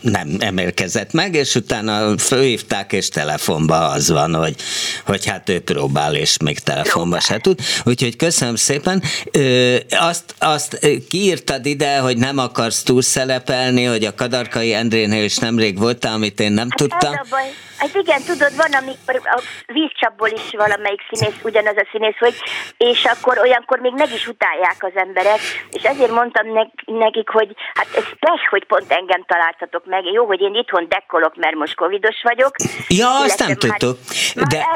[0.02, 4.56] nem emelkezett meg, és utána fölhívták, és telefonba az van, hogy,
[5.04, 7.60] hogy hát ő próbál, és még telefonba se tud.
[7.84, 9.02] Úgyhogy köszönöm szépen.
[9.32, 15.36] Ö, azt, azt kiírtad ide, hogy nem akarsz túl szerepelni, hogy a Kadarkai Endrénél is
[15.36, 17.12] nemrég voltál, amit én nem hát tudtam.
[17.12, 21.86] Ez a baj Hát igen, tudod, van, amikor a vízcsapból is valamelyik színész, ugyanaz a
[21.92, 22.36] színész, hogy,
[22.76, 26.46] és akkor olyankor még meg is utálják az emberek, és ezért mondtam
[26.84, 30.04] nekik, hogy hát ez pech, hogy pont engem találtatok meg.
[30.04, 32.54] Jó, hogy én itthon dekkolok, mert most covidos vagyok.
[32.88, 33.98] Ja, azt nem tudtuk.
[34.34, 34.66] Már, de...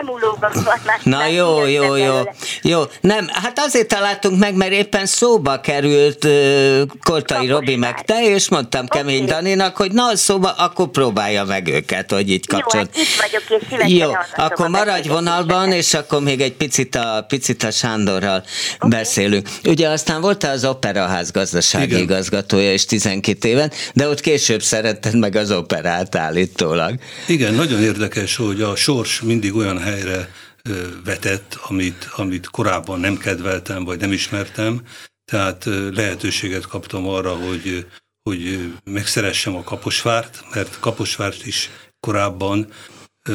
[0.41, 2.21] már már Na jó, jó, jó.
[2.63, 8.23] Jó, nem, hát azért találtunk meg, mert éppen szóba került uh, Kortai Robi meg te,
[8.23, 9.01] és mondtam okay.
[9.01, 13.69] Kemény Daninak, hogy na szóba, akkor próbálja meg őket, hogy így kapcsolat itt vagyok, és
[13.69, 18.45] szívesen Jó, akkor a maradj vonalban, és akkor még egy picit a, picit a Sándorral
[18.75, 18.91] okay.
[18.91, 19.49] beszélünk.
[19.65, 22.01] Ugye aztán voltál az Operaház gazdasági Igen.
[22.01, 26.95] igazgatója is 12 éven, de ott később szeretted meg az operát állítólag.
[27.27, 30.29] Igen, nagyon érdekes, hogy a sors mindig olyan helyre
[31.05, 34.81] vetett, amit, amit korábban nem kedveltem, vagy nem ismertem,
[35.25, 37.87] tehát lehetőséget kaptam arra, hogy,
[38.23, 41.71] hogy megszeressem a Kaposvárt, mert Kaposvárt is
[42.07, 42.67] korábban
[43.25, 43.33] ö,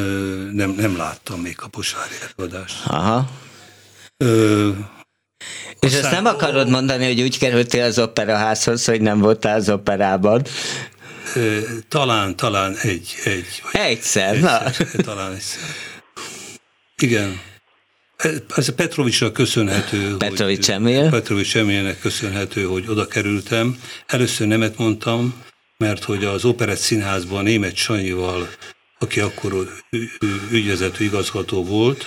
[0.51, 2.85] nem, nem láttam még Kaposvári előadást.
[2.85, 3.29] Aha.
[4.17, 4.69] Ö,
[5.79, 9.69] És Aztán- azt nem akarod mondani, hogy úgy kerültél az operaházhoz, hogy nem voltál az
[9.69, 10.45] operában?
[11.35, 14.65] ö, talán, talán egy, egy vagy Egyszer, na.
[14.65, 15.59] egyszer, talán egyszer.
[17.01, 17.39] Igen.
[18.55, 20.17] Ez a Petrovicsnak köszönhető.
[20.17, 21.09] Petrovics Emil.
[21.09, 23.79] Petrovics Emilnek köszönhető, hogy oda kerültem.
[24.07, 25.43] Először nemet mondtam,
[25.77, 28.49] mert hogy az Operett Színházban német Sanyival,
[28.99, 29.73] aki akkor
[30.51, 32.05] ügyvezető igazgató volt,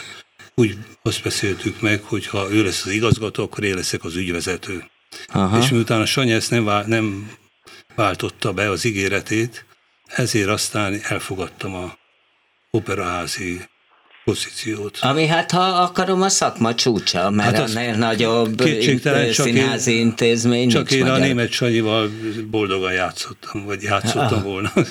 [0.55, 4.85] úgy azt beszéltük meg, hogy ha ő lesz az igazgató, akkor én leszek az ügyvezető.
[5.27, 5.59] Aha.
[5.59, 7.33] És miután a Sanyi ezt nem, vál, nem
[7.95, 9.65] váltotta be az ígéretét,
[10.07, 11.99] ezért aztán elfogadtam a
[12.71, 13.69] operaházi
[14.31, 14.99] pozíciót.
[15.01, 19.99] Ami hát, ha akarom, a szakma csúcsa, mert Hát a nagyobb in- csak én- színházi
[19.99, 21.21] intézmény Csak én a magyar.
[21.21, 22.11] német Sanyival
[22.51, 24.43] boldogan játszottam, vagy játszottam Ah.
[24.43, 24.73] volna.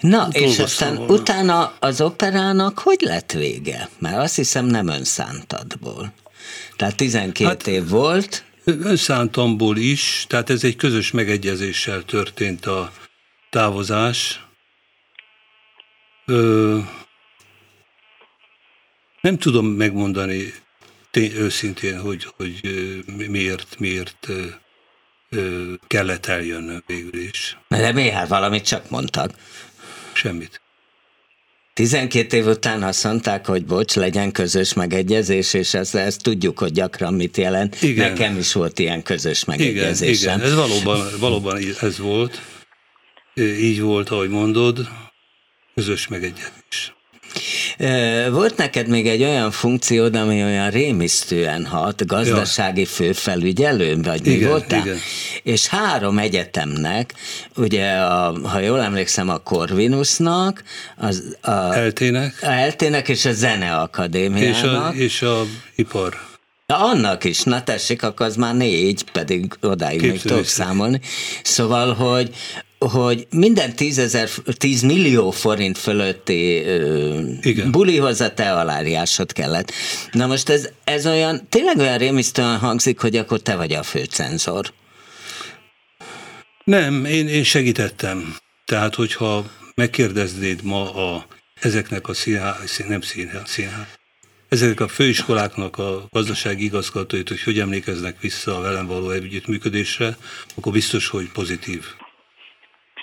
[0.00, 1.12] Na, és aztán volna.
[1.12, 3.88] utána az operának hogy lett vége?
[3.98, 6.12] Mert azt hiszem nem önszántadból.
[6.76, 12.92] Tehát 12 hát, Hát- év volt, Önszántamból is, tehát ez egy közös megegyezéssel történt a
[13.50, 14.40] távozás.
[16.32, 16.78] Ö,
[19.20, 20.52] nem tudom megmondani
[21.10, 22.60] tény, őszintén, hogy, hogy
[23.16, 24.28] mi- miért, miért
[25.86, 27.58] kellett eljönnöm végül is.
[27.68, 29.30] de miért hát valamit csak mondtak.
[30.12, 30.60] Semmit.
[31.74, 36.72] 12 év után azt mondták, hogy bocs, legyen közös megegyezés, és ezt, ezt tudjuk, hogy
[36.72, 37.82] gyakran mit jelent.
[37.82, 38.10] Igen.
[38.10, 40.36] Nekem is volt ilyen közös Igen, megegyezésem.
[40.38, 42.40] igen, ez valóban, valóban ez volt.
[43.34, 44.88] Így volt, ahogy mondod,
[45.74, 46.94] közös megegyezés.
[48.30, 54.48] Volt neked még egy olyan funkciód, ami olyan rémisztően hat, gazdasági főfelügyelő, vagy mi Igen,
[54.48, 54.80] voltál?
[54.80, 54.98] igen.
[55.42, 57.14] És három egyetemnek,
[57.56, 60.62] ugye, a, ha jól emlékszem, a Corvinusnak,
[60.96, 64.94] az, a, Eltének, a Eltének és a és a, Zeneakadémiának.
[64.94, 66.20] és a ipar.
[66.66, 71.00] Ja, annak is, na tessék, akkor az már négy, pedig odáig még Képzelő tudok számolni.
[71.42, 72.30] Szóval, hogy
[72.88, 77.70] hogy minden 10, ezer, 10 millió forint fölötti ö, Igen.
[77.70, 79.72] bulihoz a te aláriásod kellett.
[80.12, 84.72] Na most ez, ez olyan, tényleg olyan rémisztően hangzik, hogy akkor te vagy a főcenzor.
[86.64, 88.36] Nem, én, én segítettem.
[88.64, 93.86] Tehát, hogyha megkérdeznéd ma a, ezeknek a színház, nem színház, színház,
[94.48, 100.16] ezeknek a főiskoláknak a gazdasági igazgatóit, hogy hogy emlékeznek vissza a velem való együttműködésre,
[100.54, 101.84] akkor biztos, hogy pozitív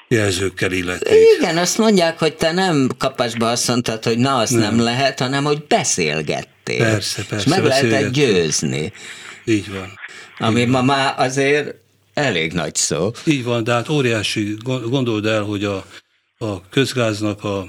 [0.09, 1.17] jelzőkkel illetnék.
[1.37, 5.19] Igen, azt mondják, hogy te nem kapásba azt mondtad, hogy na, azt nem, nem lehet,
[5.19, 6.77] hanem hogy beszélgettél.
[6.77, 8.93] Persze, És persze, meg lehetett győzni.
[9.45, 9.93] Így van.
[10.37, 11.75] Ami ma már azért
[12.13, 13.11] elég nagy szó.
[13.25, 15.85] Így van, de hát óriási, gondold el, hogy a,
[16.37, 17.67] a közgáznak a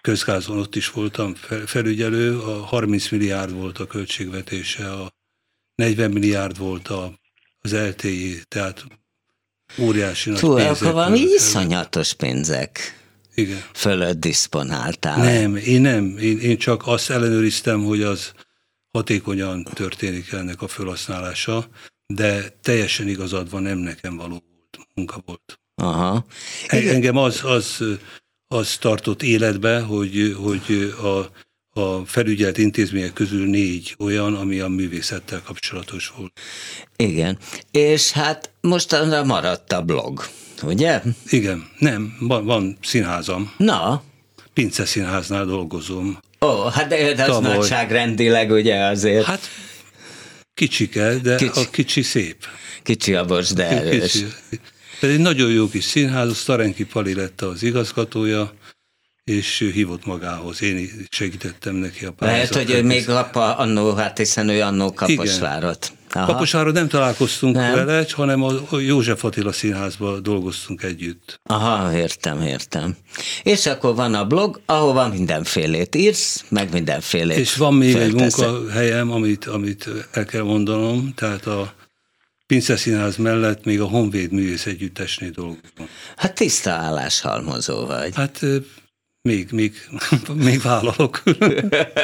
[0.00, 5.10] közgázon ott is voltam fel- felügyelő, a 30 milliárd volt a költségvetése, a
[5.74, 7.12] 40 milliárd volt a,
[7.60, 8.84] az LTI, tehát
[9.78, 12.98] óriási nagy Fú, pénzek akkor valami iszonyatos pénzek
[13.34, 13.62] Igen.
[13.74, 15.16] fölött diszponáltál.
[15.16, 16.18] Nem, én nem.
[16.18, 18.32] Én, én csak azt ellenőriztem, hogy az
[18.90, 21.68] hatékonyan történik ennek a felhasználása,
[22.06, 25.60] de teljesen igazad van, nem nekem való volt, munka volt.
[25.74, 26.24] Aha.
[26.66, 27.84] En- Engem az, az,
[28.46, 31.30] az tartott életbe, hogy, hogy a,
[31.80, 36.32] a felügyelt intézmények közül négy olyan, ami a művészettel kapcsolatos volt.
[36.96, 37.38] Igen.
[37.70, 40.26] És hát mostanra maradt a blog,
[40.62, 41.02] ugye?
[41.28, 44.02] Igen, nem, van, van színházam, Na,
[44.52, 46.18] Pince Színháznál dolgozom.
[46.40, 47.56] ó, hát de, de az Tavaly.
[47.56, 49.40] nagyságrendileg ugye azért Hát
[50.54, 51.60] kicsike, de Kicsi.
[51.60, 52.36] A kicsi szép.
[52.82, 54.12] kicsi a bocs, de erős.
[54.12, 54.26] Kicsi.
[55.00, 58.52] Ez egy nagyon jó kis színház, a Starenki Pali lett az igazgatója,
[59.24, 60.62] és ő hívott magához.
[60.62, 64.92] Én segítettem neki a Lehet, pályázat hogy ő még apa annó, hát hiszen ő annó
[64.92, 65.92] Kaposvárot.
[66.12, 66.26] Aha.
[66.26, 67.74] Kaposváron nem találkoztunk Nem.
[67.74, 71.40] vele, hanem a József Attila színházban dolgoztunk együtt.
[71.42, 72.96] Aha, értem, értem.
[73.42, 78.50] És akkor van a blog, ahova mindenfélét írsz, meg mindenfélét És van még egy fölteszed.
[78.50, 81.74] munkahelyem, amit, amit el kell mondanom, tehát a
[82.46, 85.88] Pinceszínház mellett még a Honvéd Művész Együttesnél dolgozom.
[86.16, 88.14] Hát tiszta álláshalmozó vagy.
[88.14, 88.40] Hát
[89.22, 89.74] még, még,
[90.34, 91.22] még vállalok.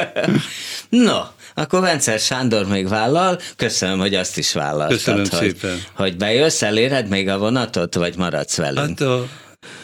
[0.89, 1.19] no,
[1.53, 3.39] akkor Vencer Sándor még vállal.
[3.55, 4.97] Köszönöm, hogy azt is vállaltad.
[4.97, 5.83] Köszönöm hogy, szépen.
[5.93, 8.99] Hogy bejössz, eléred még a vonatot, vagy maradsz velünk?
[8.99, 9.27] Hát a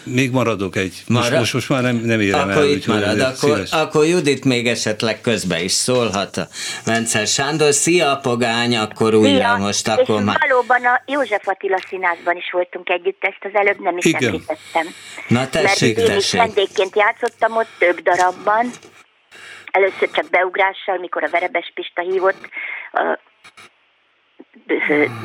[0.04, 1.04] még maradok egy.
[1.08, 1.39] Most, Marad?
[1.39, 2.69] most, most már nem, nem érem akkor el.
[2.69, 6.48] itt marad, akkor, akkor Judit még esetleg közbe is szólhat a
[6.86, 7.74] Vencer Sándor.
[7.74, 10.38] Szia, Pogány, akkor újra most akkor és már...
[10.50, 14.24] valóban a József Attila színházban is voltunk együtt, ezt az előbb nem is Igen.
[14.24, 14.88] említettem.
[15.28, 16.22] Na tessék, Mert én tessék.
[16.22, 18.72] is vendégként játszottam ott több darabban.
[19.72, 22.50] Először csak beugrással, mikor a Verebes Pista hívott
[22.91, 23.19] a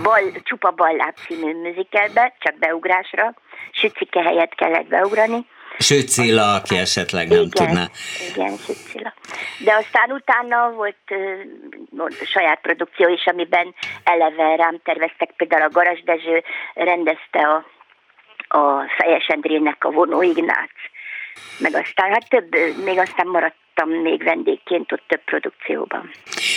[0.03, 3.35] bal, Csupa Balláb című műzikelbe, csak beugrásra
[3.81, 5.47] Sücike helyett kellett beugrani.
[5.79, 7.87] Sücila, aki esetleg nem igen, tudná.
[8.31, 9.15] Igen, Sücila.
[9.59, 16.03] De aztán utána volt uh, saját produkció is, amiben eleve rám terveztek, például a Garas
[16.03, 16.43] Dezső
[16.75, 17.65] rendezte a,
[18.59, 20.71] a Fejes Endrének a Vonó Ignác,
[21.59, 26.11] meg aztán, hát több, még aztán maradt még vendégként ott több produkcióban.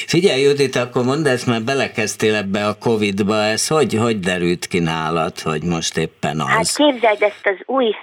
[0.07, 4.79] Figyelj, Judit, akkor mondd ezt, mert belekezdtél ebbe a Covid-ba, ez hogy, hogy derült ki
[4.79, 6.47] nálad, hogy most éppen az?
[6.47, 7.95] Hát képzeld ezt az új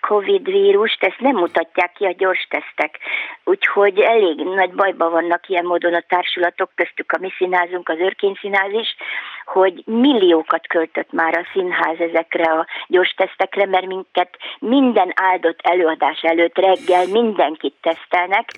[0.00, 2.98] Covid vírust, ezt nem mutatják ki a gyors tesztek.
[3.44, 8.38] Úgyhogy elég nagy bajban vannak ilyen módon a társulatok, köztük a mi színházunk, az Örkény
[8.40, 8.96] Színház is,
[9.44, 16.20] hogy milliókat költött már a színház ezekre a gyors tesztekre, mert minket minden áldott előadás
[16.22, 18.50] előtt reggel mindenkit tesztelnek,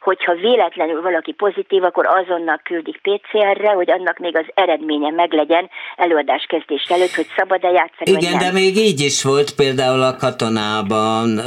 [0.00, 6.46] hogyha véletlenül valaki pozitív, akkor azonnal küldik PCR-re, hogy annak még az eredménye meglegyen előadás
[6.48, 8.10] kezdés előtt, hogy szabad-e játszani.
[8.10, 10.16] Igen, de még így is volt például a
[10.48, 11.38] katonában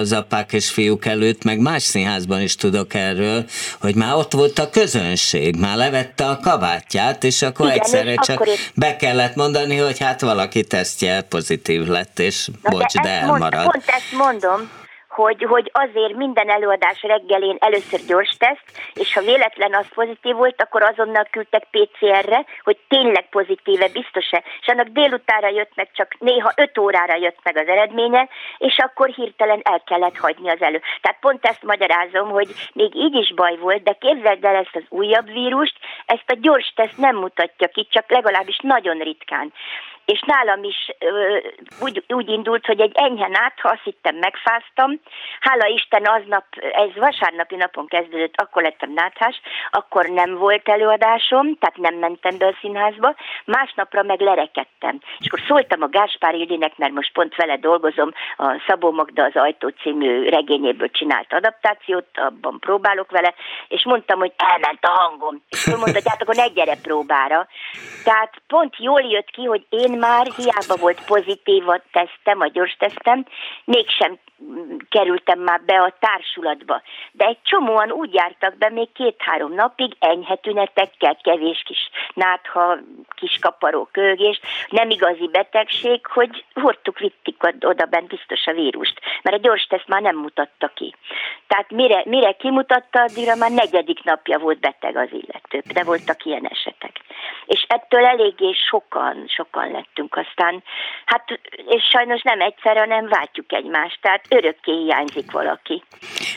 [0.00, 3.44] az apák és fiúk előtt, meg más színházban is tudok erről,
[3.80, 8.40] hogy már ott volt a közönség, már levette a kabátját, és akkor Igen, egyszerre csak
[8.40, 13.08] akkor be kellett mondani, hogy hát valaki tesztje pozitív lett, és Na bocs, de, de
[13.08, 13.52] elmarad.
[13.52, 14.70] Mond, pont ezt mondom,
[15.12, 20.62] hogy, hogy azért minden előadás reggelén először gyors teszt, és ha véletlen az pozitív volt,
[20.62, 24.42] akkor azonnal küldtek PCR-re, hogy tényleg pozitíve, biztos-e.
[24.60, 29.08] És annak délutára jött meg, csak néha 5 órára jött meg az eredménye, és akkor
[29.08, 30.80] hirtelen el kellett hagyni az elő.
[31.00, 34.84] Tehát pont ezt magyarázom, hogy még így is baj volt, de képzeld el ezt az
[34.88, 39.52] újabb vírust, ezt a gyors teszt nem mutatja ki, csak legalábbis nagyon ritkán
[40.04, 41.36] és nálam is ö,
[41.80, 45.00] úgy, úgy indult, hogy egy enyhe nátha, azt hittem megfáztam.
[45.40, 51.76] Hála Isten aznap, ez vasárnapi napon kezdődött, akkor lettem náthás, akkor nem volt előadásom, tehát
[51.76, 55.00] nem mentem be a színházba, másnapra meg lerekedtem.
[55.18, 59.36] És akkor szóltam a Gáspár Ilinek, mert most pont vele dolgozom, a Szabó Magda az
[59.36, 63.34] Ajtó című regényéből csinált adaptációt, abban próbálok vele,
[63.68, 65.42] és mondtam, hogy elment a hangom.
[65.48, 67.46] És ő mondta, hogy hát akkor ne gyere próbára.
[68.04, 72.76] Tehát pont jól jött ki, hogy én már hiába volt pozitív a tesztem, a gyors
[72.78, 73.26] tesztem,
[73.64, 74.18] mégsem
[74.88, 76.82] kerültem már be a társulatba.
[77.12, 82.78] De egy csomóan úgy jártak be még két-három napig, enyhe tünetekkel, kevés kis nátha,
[83.14, 89.36] kis kaparó kölgés, nem igazi betegség, hogy hordtuk, vittik oda bent biztos a vírust, mert
[89.36, 90.94] a gyors teszt már nem mutatta ki.
[91.46, 96.46] Tehát mire, mire kimutatta, addigra már negyedik napja volt beteg az illető, de voltak ilyen
[96.46, 97.00] esetek.
[97.46, 100.62] És ettől eléggé sokan, sokan lettünk aztán,
[101.04, 101.24] hát
[101.68, 105.82] és sajnos nem egyszer, hanem váltjuk egymást, tehát örökké hiányzik valaki.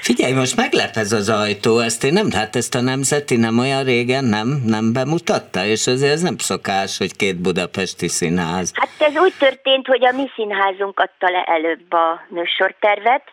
[0.02, 3.84] Figyelj, most meglep ez az ajtó, ezt én nem, hát ezt a nemzeti nem olyan
[3.84, 8.72] régen nem, nem bemutatta, és azért ez nem szokás, hogy két budapesti színház.
[8.74, 13.24] Hát ez úgy történt, hogy a mi színházunk adta le előbb a műsortervet,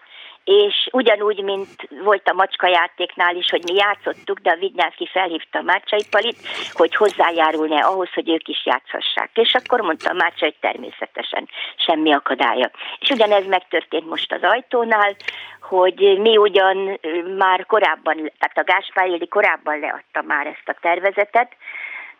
[0.44, 5.58] és ugyanúgy, mint volt a macska játéknál is, hogy mi játszottuk, de a Vidnyánszki felhívta
[5.58, 6.38] a Márcsai Palit,
[6.72, 9.30] hogy hozzájárulne ahhoz, hogy ők is játszhassák.
[9.34, 12.70] És akkor mondta a Márcsa, hogy természetesen semmi akadálya.
[12.98, 15.16] És ugyanez megtörtént most az ajtónál,
[15.60, 17.00] hogy mi ugyan
[17.38, 21.52] már korábban, tehát a Gáspár Éli korábban leadta már ezt a tervezetet,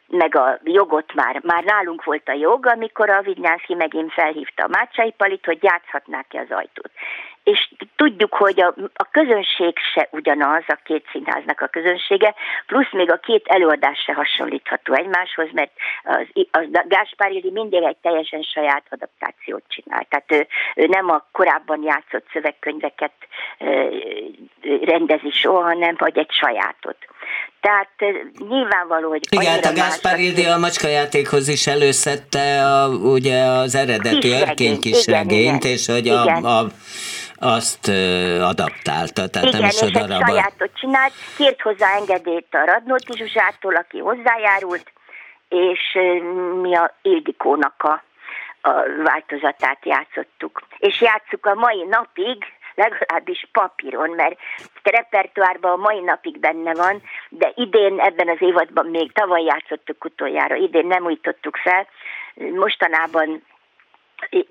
[0.06, 4.68] meg a jogot már, már nálunk volt a jog, amikor a Vignyánszki megint felhívta a
[4.68, 6.90] Mácsai Palit, hogy játszhatnák ki az ajtót
[7.44, 12.34] és tudjuk, hogy a, a közönség se ugyanaz, a két színháznak a közönsége,
[12.66, 15.72] plusz még a két előadás se hasonlítható egymáshoz, mert
[16.02, 16.26] az,
[16.72, 20.06] a Gáspár Ili mindig egy teljesen saját adaptációt csinál.
[20.08, 23.12] Tehát ő, ő nem a korábban játszott szövegkönyveket
[24.82, 26.96] rendezi soha, hanem vagy egy sajátot.
[27.60, 27.88] Tehát
[28.48, 29.20] nyilvánvaló, hogy...
[29.30, 35.64] Igen, hát a Gáspár Ildi a macskajátékhoz is előszette a, ugye az eredeti örkény kisregényt,
[35.64, 36.66] és hogy a, a
[37.42, 37.88] azt
[38.40, 40.12] adaptálta, tehát Igen, nem is darabban.
[40.12, 44.92] egy sajátot csinált, kért hozzá engedélyt a Radnóti Zsuzsától, aki hozzájárult,
[45.48, 45.98] és
[46.60, 48.02] mi a Ildikónak a,
[48.60, 48.70] a
[49.04, 50.62] változatát játszottuk.
[50.78, 54.36] És játsszuk a mai napig, legalábbis papíron, mert
[54.82, 60.04] a repertoárban a mai napig benne van, de idén ebben az évadban még tavaly játszottuk
[60.04, 61.86] utoljára, idén nem újítottuk fel,
[62.34, 63.42] mostanában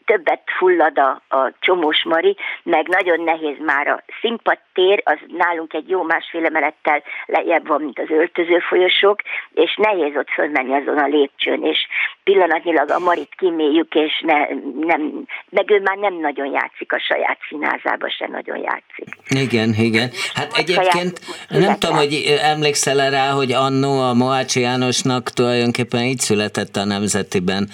[0.06, 5.90] többet fullad a, a csomós Mari, meg nagyon nehéz már a színpadtér, az nálunk egy
[5.90, 9.22] jó másfél emelettel lejjebb van, mint az öltöző folyosók,
[9.54, 11.88] és nehéz ott fölmenni azon a lépcsőn, és
[12.24, 14.38] pillanatnyilag a Marit kiméljük, és ne,
[14.86, 19.08] nem, meg ő már nem nagyon játszik a saját színázába, se nagyon játszik.
[19.30, 20.10] Igen, igen.
[20.34, 21.20] Hát egyébként
[21.50, 27.70] nem tudom, hogy emlékszel rá, hogy annó a Mohácsi Jánosnak tulajdonképpen így született a Nemzetiben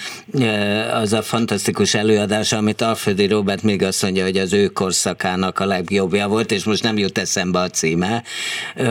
[0.94, 5.66] az a fantasztikus előadás, amit Alföldi Robert még azt mondja, hogy az ő korszakának a
[5.66, 8.24] legjobbja volt, és most nem jut eszembe a címe.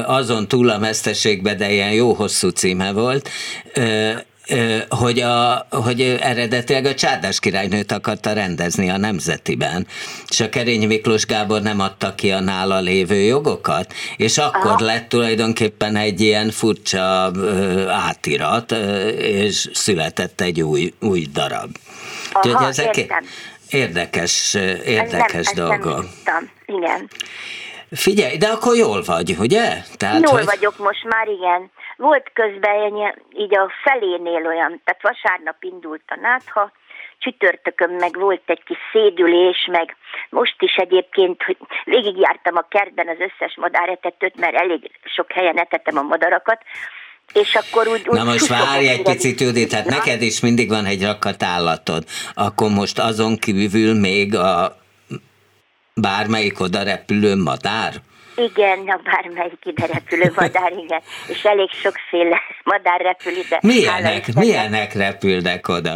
[0.06, 3.28] Azon túl a meszteségbe, de ilyen jó hosszú címe volt
[4.88, 9.86] hogy, a, hogy eredetileg a Csárdás királynőt akarta rendezni a Nemzetiben,
[10.28, 14.84] és a Kerény Miklós Gábor nem adta ki a nála lévő jogokat, és akkor Aha.
[14.84, 17.32] lett tulajdonképpen egy ilyen furcsa
[17.88, 18.72] átirat,
[19.18, 21.76] és született egy új, új darab.
[22.32, 23.24] Aha, Úgyhogy ezek értem.
[23.70, 26.06] érdekes, érdekes nem, dolgok.
[26.24, 27.10] Nem igen.
[27.90, 29.82] Figyelj, de akkor jól vagy, ugye?
[29.96, 30.44] Tehát, jól hogy...
[30.44, 31.70] vagyok most már, igen.
[31.96, 36.72] Volt közben így a felénél olyan, tehát vasárnap indult a nátha,
[37.18, 39.96] csütörtökön meg volt egy kis szédülés, meg
[40.30, 45.96] most is egyébként, hogy végigjártam a kertben az összes madáretetőt, mert elég sok helyen etettem
[45.96, 46.58] a madarakat,
[47.32, 48.08] és akkor úgy...
[48.08, 52.04] úgy Na most várj egy picit, Judit, tehát neked is mindig van egy rakat állatod,
[52.34, 54.76] akkor most azon kívül még a
[56.00, 57.92] bármelyik oda repülő madár?
[58.36, 61.00] Igen, a bármelyik ide repülő madár, igen.
[61.28, 63.58] És elég sokféle madár repül ide.
[63.62, 65.94] Milyenek, milyenek repülnek oda?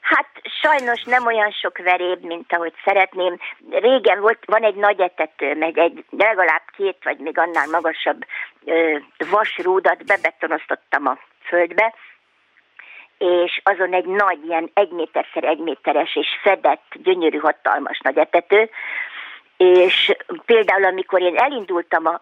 [0.00, 0.28] Hát
[0.62, 3.38] sajnos nem olyan sok veréb, mint ahogy szeretném.
[3.70, 8.24] Régen volt, van egy nagy etető, meg egy legalább két, vagy még annál magasabb
[8.64, 8.98] ö,
[9.30, 11.94] vasrúdat bebetonoztattam a földbe,
[13.20, 18.70] és azon egy nagy, ilyen egy méterszer egy méteres és fedett, gyönyörű, hatalmas nagy etető,
[19.56, 22.20] és például amikor én elindultam a,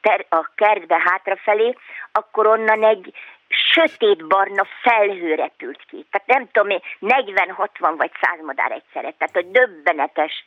[0.00, 1.76] ter, a kertbe hátrafelé,
[2.12, 3.12] akkor onnan egy
[3.48, 6.06] sötét barna felhő repült ki.
[6.10, 9.14] Tehát nem tudom 40, 60 vagy 100 madár egyszerre.
[9.18, 10.44] Tehát, hogy döbbenetes.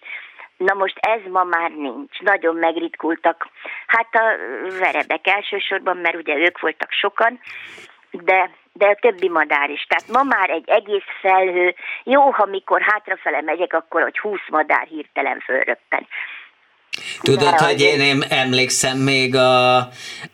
[0.57, 2.19] Na most ez ma már nincs.
[2.19, 3.47] Nagyon megritkultak.
[3.87, 4.35] Hát a
[4.79, 7.39] verebek elsősorban, mert ugye ők voltak sokan,
[8.23, 9.85] de, de a többi madár is.
[9.89, 14.87] Tehát ma már egy egész felhő, jó, ha mikor hátrafele megyek, akkor hogy 20 madár
[14.87, 16.07] hirtelen fölröppen.
[17.21, 19.77] Tudod, hogy én, én emlékszem még a,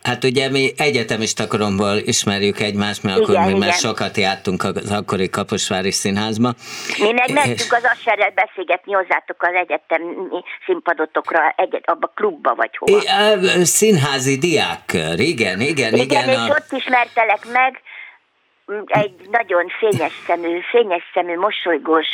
[0.03, 3.59] hát ugye mi egyetemista koromból ismerjük egymást, mert igen, akkor mi igen.
[3.59, 6.53] már sokat jártunk az akkori Kaposvári Színházba.
[6.99, 10.05] Mi meg mentünk az Asserrel beszélgetni hozzátok az egyetemi
[10.65, 13.01] színpadotokra, egyet, abba a klubba vagy hova.
[13.59, 15.93] I, színházi diákkör, igen, igen, igen.
[15.93, 16.49] Igen, és a...
[16.49, 17.81] ott ismertelek meg,
[18.85, 22.07] egy nagyon fényes szemű, fényes szemű, mosolygós,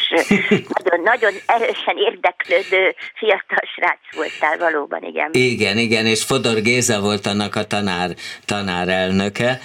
[0.50, 5.30] nagyon, nagyon erősen érdeklődő fiatal srác voltál valóban, igen.
[5.32, 8.10] Igen, igen, és Fodor Géza volt annak a tanár,
[8.46, 9.60] tanárelnöke,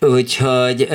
[0.00, 0.88] úgyhogy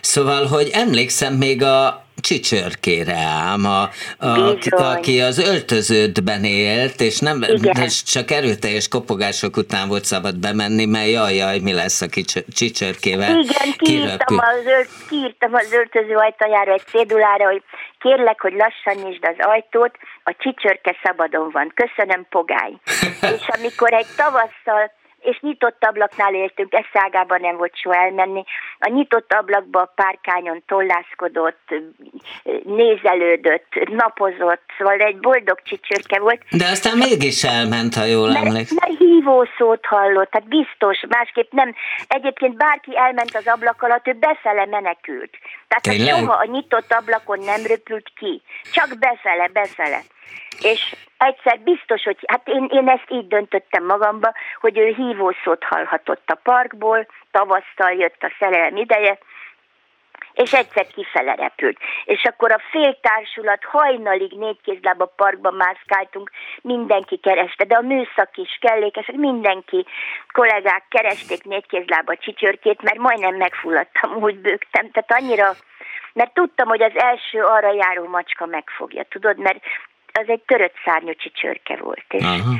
[0.00, 3.82] szóval, hogy emlékszem még a csicsörkére ám, a,
[4.26, 7.42] a, aki az öltöződben élt, és nem
[7.84, 12.06] és csak erőteljes kopogások után volt szabad bemenni, mert jaj, jaj, mi lesz a
[12.52, 13.38] csicsörkével.
[13.38, 17.62] Igen, kiírtam az, ölt, kiírtam az öltöző ajtajára egy cédulára, hogy
[17.98, 21.72] kérlek, hogy lassan nyisd az ajtót, a csicsörke szabadon van.
[21.74, 22.80] Köszönöm, pogány.
[23.36, 24.92] és amikor egy tavasszal
[25.30, 28.44] és nyitott ablaknál éltünk, eszágában nem volt soha elmenni.
[28.78, 31.74] A nyitott ablakba a párkányon tollászkodott,
[32.64, 36.42] nézelődött, napozott, szóval egy boldog csicsörke volt.
[36.50, 38.78] De aztán mégis elment, ha jól emlékszem.
[38.80, 41.74] Mert hívó szót hallott, tehát biztos, másképp nem.
[42.08, 45.30] Egyébként bárki elment az ablak alatt, ő befele menekült.
[45.68, 50.00] Tehát soha a nyitott ablakon nem röpült ki, csak befele, befele.
[50.60, 56.30] És egyszer biztos, hogy hát én, én ezt így döntöttem magamba, hogy ő hívószót hallhatott
[56.30, 59.18] a parkból, tavasztal jött a szerelem ideje,
[60.32, 61.78] és egyszer kifele repült.
[62.04, 66.30] És akkor a féltársulat hajnalig négykézlába parkban mászkáltunk,
[66.62, 69.86] mindenki kereste, de a műszak is kellékes, mindenki,
[70.32, 75.52] kollégák keresték négykézlába csicsörkét, mert majdnem megfulladtam, úgy bőgtem, tehát annyira,
[76.12, 79.64] mert tudtam, hogy az első arra járó macska megfogja, tudod, mert
[80.12, 82.04] az egy törött szárnyú csicsörke volt.
[82.08, 82.54] És Aha.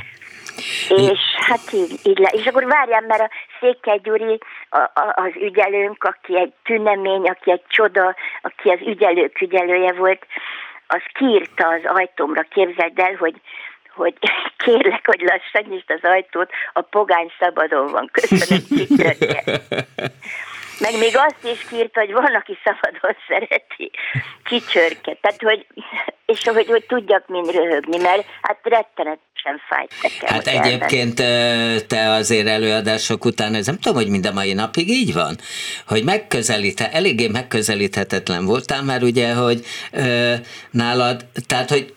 [0.89, 2.29] És hát így, így le.
[2.33, 3.31] És akkor várjam, mert a
[3.61, 4.39] Székely Gyuri
[4.69, 10.27] a, a, az ügyelőnk, aki egy tünemény, aki egy csoda, aki az ügyelők ügyelője volt,
[10.87, 13.35] az kiírta az ajtómra, képzeld el, hogy
[13.95, 14.15] hogy
[14.65, 18.63] kérlek, hogy lassan nyisd az ajtót, a pogány szabadon van, köszönöm,
[20.79, 23.91] Meg még azt is kírt, hogy van, aki szabadon szereti
[24.45, 25.19] kicsörket.
[25.21, 25.67] Tehát, hogy,
[26.27, 30.35] és hogy, hogy tudjak mind röhögni, mert hát rettenetesen fájt nekem.
[30.35, 31.15] Hát egyébként
[31.87, 35.37] te azért előadások után, ez nem tudom, hogy mind a mai napig így van,
[35.87, 40.35] hogy megközelíthe, eléggé megközelíthetetlen voltál, mert ugye, hogy ö,
[40.71, 41.95] nálad, tehát, hogy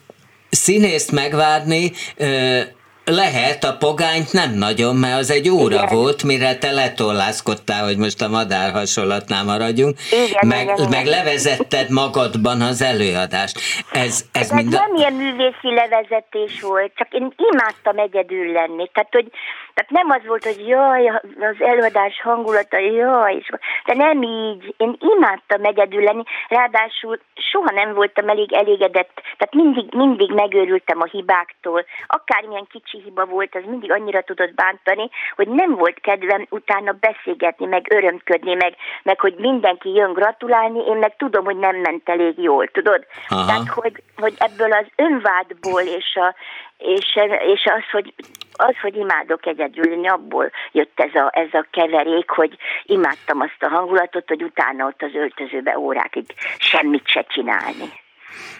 [0.50, 2.62] színészt megvárni, ö,
[3.06, 5.96] lehet, a pogányt nem nagyon, mert az egy óra igen.
[5.96, 11.18] volt, mire te letollászkodtál, hogy most a madár hasonlatnál maradjunk, igen, meg, igen, meg igen.
[11.18, 13.60] levezetted magadban az előadást.
[13.92, 14.78] Ez, ez, ez mind a...
[14.78, 18.90] nem ilyen művészi levezetés volt, csak én imádtam egyedül lenni.
[18.94, 19.32] Tehát, hogy
[19.74, 21.08] tehát nem az volt, hogy jaj,
[21.40, 23.50] az előadás hangulata, jaj, és,
[23.86, 24.74] de nem így.
[24.78, 27.20] Én imádtam egyedül lenni, ráadásul
[27.52, 31.86] soha nem voltam elég elégedett, tehát mindig, mindig megőrültem a hibáktól.
[32.08, 37.66] Akármilyen kicsi hiba volt, az mindig annyira tudott bántani, hogy nem volt kedvem utána beszélgetni,
[37.66, 42.38] meg örömködni, meg, meg hogy mindenki jön gratulálni, én meg tudom, hogy nem ment elég
[42.38, 43.06] jól, tudod?
[43.28, 43.46] Aha.
[43.46, 46.36] Tehát, hogy, hogy ebből az önvádból és, a,
[46.78, 47.20] és,
[47.54, 48.14] és az, hogy
[48.62, 53.68] az, hogy imádok egyedülni, abból jött ez a, ez a keverék, hogy imádtam azt a
[53.68, 56.26] hangulatot, hogy utána ott az öltözőbe órákig
[56.58, 57.90] semmit se csinálni.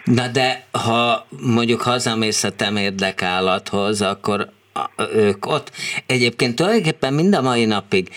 [0.04, 4.48] Na de ha mondjuk hazamész a temérdekállathoz, akkor
[5.14, 5.70] ők ott
[6.06, 8.08] egyébként tulajdonképpen mind a mai napig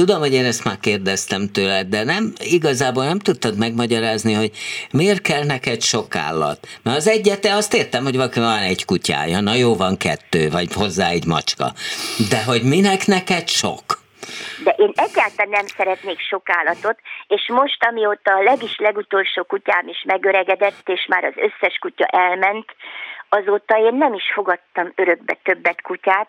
[0.00, 4.50] Tudom, hogy én ezt már kérdeztem tőled, de nem, igazából nem tudtad megmagyarázni, hogy
[4.92, 6.58] miért kell neked sok állat.
[6.82, 11.08] Mert az egyete azt értem, hogy van egy kutyája, na jó, van kettő, vagy hozzá
[11.08, 11.66] egy macska.
[12.30, 13.84] De hogy minek neked sok?
[14.64, 20.02] De én egyáltalán nem szeretnék sok állatot, és most, amióta a legis legutolsó kutyám is
[20.06, 22.66] megöregedett, és már az összes kutya elment,
[23.28, 26.28] azóta én nem is fogadtam örökbe többet kutyát,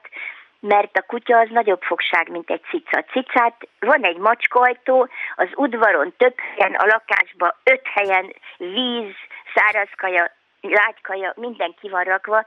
[0.60, 3.02] mert a kutya az nagyobb fogság, mint egy cica.
[3.02, 9.16] Cicát van egy macskajtó, az udvaron több helyen, a lakásban öt helyen víz,
[9.56, 10.32] szárazkaja,
[10.62, 12.46] lágykaja, minden ki van rakva,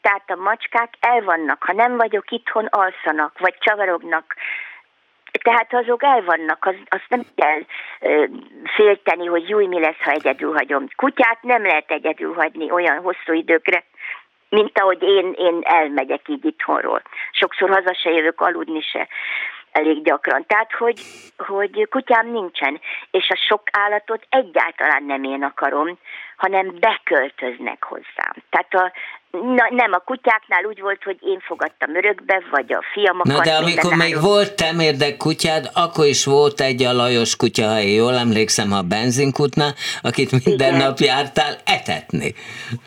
[0.00, 4.36] tehát a macskák el vannak, ha nem vagyok itthon, alszanak, vagy csavarognak,
[5.42, 7.60] tehát azok el vannak, az, nem kell
[8.00, 8.24] ö,
[8.74, 10.86] félteni, hogy júj, mi lesz, ha egyedül hagyom.
[10.96, 13.84] Kutyát nem lehet egyedül hagyni olyan hosszú időkre,
[14.52, 17.02] mint ahogy én, én elmegyek így itthonról.
[17.30, 19.08] Sokszor haza se jövök aludni se
[19.72, 20.44] elég gyakran.
[20.46, 21.00] Tehát, hogy,
[21.36, 22.80] hogy kutyám nincsen,
[23.10, 25.98] és a sok állatot egyáltalán nem én akarom,
[26.36, 28.34] hanem beköltöznek hozzám.
[28.50, 28.92] Tehát a,
[29.30, 33.54] na, nem, a kutyáknál úgy volt, hogy én fogadtam örökbe, vagy a fiam Na de
[33.54, 38.14] amikor még volt temérdek kutyád, akkor is volt egy a Lajos kutya, ha én jól
[38.14, 40.86] emlékszem, a benzinkutnál, akit minden Igen.
[40.86, 42.34] nap jártál etetni.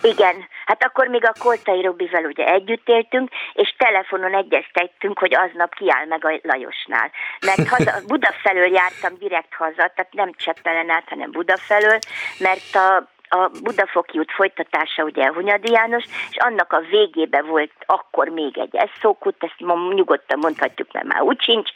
[0.01, 0.35] Igen,
[0.65, 6.05] Hát akkor még a Koltai Robival ugye együtt éltünk, és telefonon egyeztettünk, hogy aznap kiáll
[6.05, 7.11] meg a Lajosnál.
[7.45, 11.99] Mert haza, Buda felől jártam direkt haza, tehát nem Cseppelen át, hanem Buda felől,
[12.39, 18.27] mert a a Budafoki út folytatása ugye Hunyadi János, és annak a végébe volt akkor
[18.27, 21.69] még egy eszókút, ezt ma nyugodtan mondhatjuk, mert már úgy sincs,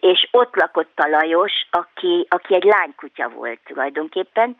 [0.00, 4.56] és ott lakott a Lajos, aki, aki egy lánykutya volt tulajdonképpen,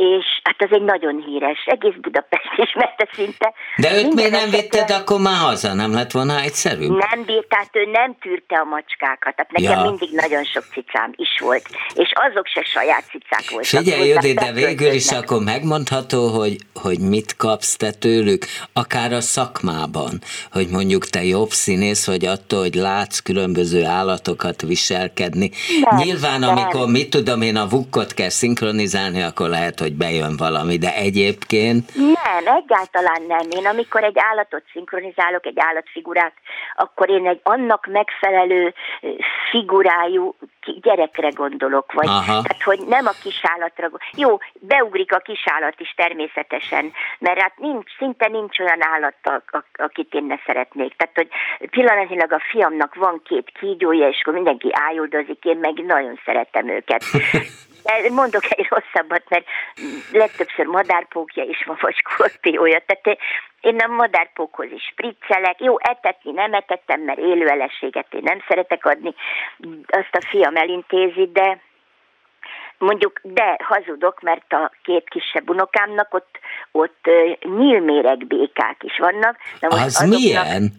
[0.00, 3.52] és hát az egy nagyon híres, egész Budapest ismerte szinte.
[3.76, 5.74] De őt miért nem vitted akkor már haza?
[5.74, 6.86] Nem lett volna egyszerű?
[6.86, 9.34] Nem bírt, tehát ő nem tűrte a macskákat.
[9.36, 9.90] Tehát nekem ja.
[9.90, 13.80] mindig nagyon sok cicám is volt, és azok se saját cicák voltak.
[13.80, 19.20] Figyelj, Judi, de végül is akkor megmondható, hogy, hogy mit kapsz te tőlük, akár a
[19.20, 20.20] szakmában,
[20.52, 25.50] hogy mondjuk te jobb színész vagy attól, hogy látsz különböző állatokat viselkedni.
[25.90, 26.56] Nem, Nyilván, nem.
[26.56, 30.94] amikor mit tudom én, a vukkot kell szinkronizálni, akkor lehet, hogy hogy bejön valami, de
[30.94, 31.94] egyébként...
[31.94, 33.46] Nem, egyáltalán nem.
[33.50, 36.32] Én amikor egy állatot szinkronizálok, egy állatfigurát,
[36.76, 38.74] akkor én egy annak megfelelő
[39.50, 40.34] figurájú
[40.80, 42.24] gyerekre gondolok, vagy Aha.
[42.24, 43.90] tehát, hogy nem a kisállatra.
[44.16, 50.24] Jó, beugrik a kisállat is természetesen, mert hát nincs, szinte nincs olyan állat, akit én
[50.24, 50.96] ne szeretnék.
[50.96, 51.28] Tehát, hogy
[51.70, 57.04] pillanatilag a fiamnak van két kígyója, és akkor mindenki ájuldozik, én meg nagyon szeretem őket.
[58.10, 59.46] Mondok egy rosszabbat, mert
[60.12, 62.82] legtöbbször madárpókja is van, vagy skorpiója.
[62.86, 63.18] Tehát
[63.60, 65.60] én a madárpókhoz is spriccelek.
[65.60, 69.14] Jó, etetni nem etettem, mert élőelességet én nem szeretek adni.
[69.86, 71.60] Azt a fiam elintézi, de
[72.78, 76.38] mondjuk, de hazudok, mert a két kisebb unokámnak ott,
[76.72, 77.10] ott
[77.58, 79.36] nyílméreg békák is vannak.
[79.60, 80.72] Na most Az azoknak, milyen?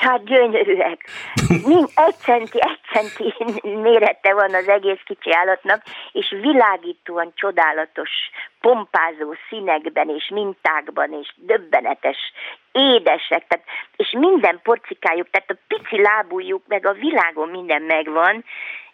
[0.00, 1.04] Hát gyönyörűek.
[1.64, 5.82] Mind egy centi, egy centi mérete van az egész kicsi állatnak,
[6.12, 8.10] és világítóan csodálatos,
[8.60, 12.18] pompázó színekben és mintákban, és döbbenetes,
[12.72, 13.64] édesek, tehát,
[13.96, 18.44] és minden porcikájuk, tehát a pici lábújuk, meg a világon minden megvan,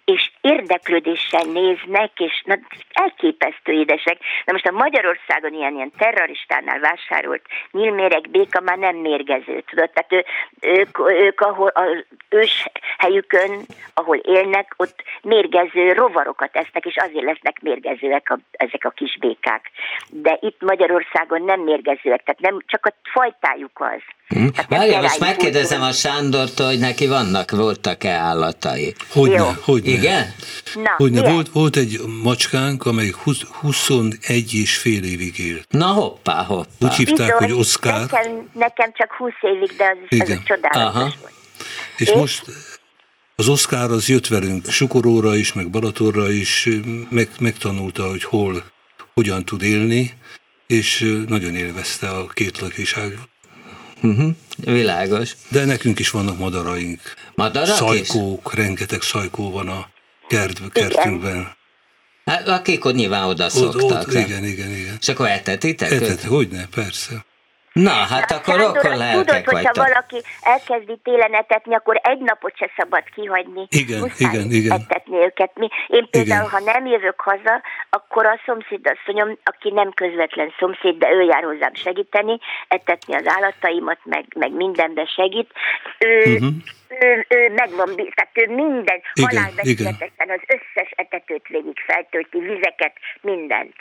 [0.06, 2.58] és érdeklődéssel néznek, és na,
[2.92, 4.18] elképesztő édesek.
[4.44, 9.90] Na most a Magyarországon ilyen, ilyen terroristánál vásárolt nyílméreg béka már nem mérgező, tudod?
[9.90, 10.24] Tehát ő,
[10.60, 13.50] ők, ők ahol az ős helyükön,
[13.94, 19.70] ahol élnek, ott mérgező rovarokat esznek, és azért lesznek mérgezőek a, ezek a kis békák.
[20.10, 24.02] De itt Magyarországon nem mérgezőek, tehát nem csak a fajtájuk az.
[24.28, 24.46] Hm?
[24.68, 28.94] Várja, most megkérdezem a Sándortól, hogy neki vannak, voltak-e állatai?
[29.08, 29.90] Hogyne, hogyne.
[29.90, 30.34] Igen?
[30.74, 31.34] Na, Hogyne, milyen?
[31.34, 35.66] volt, volt egy macskánk, amely 20, 21 és fél évig élt.
[35.70, 36.68] Na hoppá, hoppá.
[36.80, 40.42] Úgy hívták, Bizony, hogy Oszkár, Nekem, nekem csak 20 évig, de az, az Igen.
[40.44, 41.00] csodálatos Aha.
[41.20, 41.32] volt.
[41.96, 42.42] és most
[43.36, 46.68] az Oszkár az jött velünk Sukoróra is, meg Balatorra is,
[47.10, 48.64] meg, megtanulta, hogy hol,
[49.14, 50.12] hogyan tud élni,
[50.66, 53.28] és nagyon élvezte a két lakiságot.
[54.10, 54.34] Uh-huh.
[54.56, 55.36] Világos.
[55.48, 57.00] De nekünk is vannak madaraink.
[57.34, 57.74] Madarak is?
[57.74, 59.88] Szajkók, rengeteg szajkó van a
[60.28, 61.54] kert, kertünkben.
[62.24, 64.06] Hát, akik ott nyilván oda Ott, szoktak.
[64.06, 64.96] ott, igen, igen, igen.
[65.00, 67.24] És akkor etetitek Etet, hogyne, persze.
[67.84, 69.86] Na, hát akkor rokon lelkek tudod, hogyha vagytok.
[69.86, 73.66] valaki elkezdi télen etetni, akkor egy napot se szabad kihagyni.
[73.68, 74.80] Igen, Muszáj igen, igen.
[74.80, 75.50] etetni őket.
[75.54, 76.50] Mi, én például, Igen.
[76.64, 81.74] ha nem jövök haza, akkor a szomszédasszonyom, aki nem közvetlen szomszéd, de ő jár hozzám
[81.74, 85.50] segíteni, etetni az állataimat, meg, meg mindenbe segít.
[85.98, 86.46] Ő, Mhm.
[86.88, 93.74] ő, ő megvan, tehát ő minden Igen, halálbeszéletesen az összes etetőt végig feltölti, vizeket, mindent.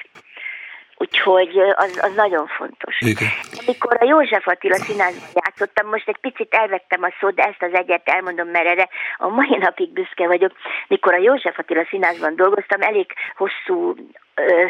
[0.97, 2.99] Úgyhogy az, az nagyon fontos.
[2.99, 3.29] Igen.
[3.65, 7.73] Amikor a József Attila színházban játszottam, most egy picit elvettem a szót, de ezt az
[7.73, 10.51] egyet elmondom, mert erre a mai napig büszke vagyok.
[10.87, 13.95] Mikor a József Attila színházban dolgoztam, elég hosszú
[14.35, 14.65] ö,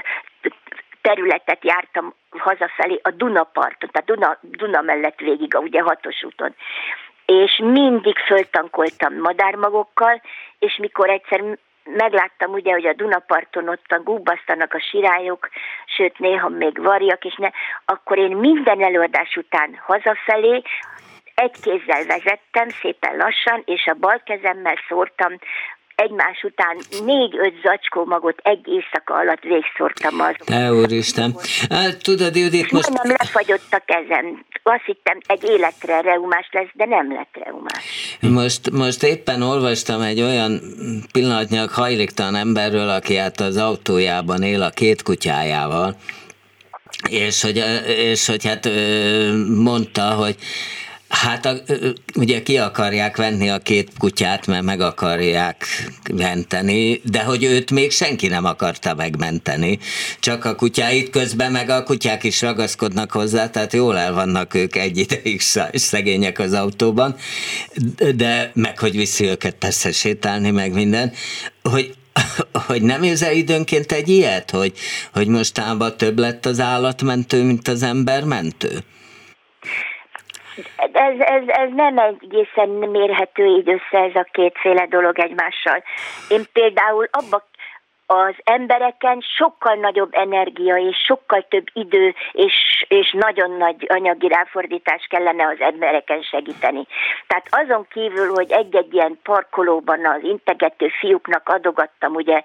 [1.02, 6.56] területet jártam hazafelé a Dunaparton, tehát Duna, Duna mellett végig, a ugye hatos úton.
[7.26, 10.22] És mindig föltankoltam madármagokkal,
[10.60, 11.42] és mikor egyszer
[11.86, 15.50] megláttam ugye, hogy a Dunaparton ott a gubbasztanak a sirályok,
[15.86, 17.50] sőt néha még varjak, és ne,
[17.86, 20.62] akkor én minden előadás után hazafelé
[21.36, 25.38] egy kézzel vezettem, szépen lassan, és a bal kezemmel szórtam
[25.96, 30.36] egymás után négy-öt zacskó magot egy éjszaka alatt végszórtam az.
[30.46, 31.36] Te úristen.
[31.70, 34.46] Hát, tudod, Judit, most Majdnem lefagyott a kezem.
[34.64, 38.18] Azt hittem, egy életre reumás lesz, de nem lett reumás.
[38.22, 40.60] Most, most éppen olvastam egy olyan
[41.12, 45.96] pillanatnyilag hajléktalan emberről, aki hát az autójában él a két kutyájával,
[47.10, 48.70] és hogy, és hogy hát
[49.64, 50.36] mondta, hogy
[51.16, 51.54] Hát a,
[52.16, 55.66] ugye ki akarják venni a két kutyát, mert meg akarják
[56.14, 59.80] menteni, de hogy őt még senki nem akarta megmenteni.
[60.20, 64.76] Csak a kutyáit közben meg a kutyák is ragaszkodnak hozzá, tehát jól el vannak ők
[64.76, 67.16] egy ideig sz- szegények az autóban,
[68.16, 71.12] de meg hogy viszi őket persze sétálni, meg minden,
[71.62, 71.96] hogy
[72.68, 74.74] hogy nem érzel időnként egy ilyet, hogy,
[75.14, 78.84] hogy mostában több lett az állatmentő, mint az embermentő?
[80.96, 85.84] Ez, ez, ez nem egészen mérhető így össze ez a kétféle dolog egymással.
[86.30, 87.44] Én például abba
[88.06, 95.08] az embereken sokkal nagyobb energia és sokkal több idő és, és nagyon nagy anyagi ráfordítás
[95.10, 96.88] kellene az embereken segíteni.
[97.28, 102.44] Tehát azon kívül, hogy egy-egy ilyen parkolóban az integető fiúknak adogattam, ugye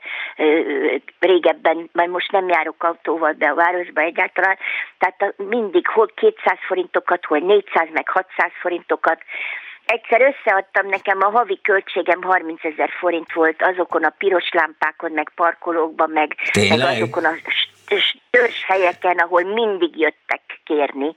[1.18, 4.58] régebben, majd most nem járok autóval be a városba egyáltalán,
[4.98, 9.22] tehát mindig hol 200 forintokat, hol 400 meg 600 forintokat,
[9.94, 15.32] Egyszer összeadtam nekem, a havi költségem 30 ezer forint volt azokon a piros lámpákon, meg
[15.34, 16.34] parkolókban, meg,
[16.68, 17.34] meg azokon a
[18.30, 21.16] törzs helyeken, ahol mindig jöttek kérni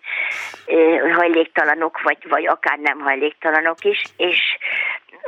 [1.13, 4.57] hajléktalanok, vagy, vagy akár nem hajléktalanok is, és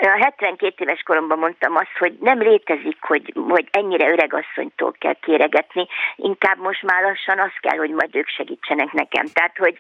[0.02, 5.16] a 72 éves koromban mondtam azt, hogy nem létezik, hogy, hogy ennyire öreg asszonytól kell
[5.22, 9.26] kéregetni, inkább most már lassan az kell, hogy majd ők segítsenek nekem.
[9.34, 9.80] Tehát, hogy,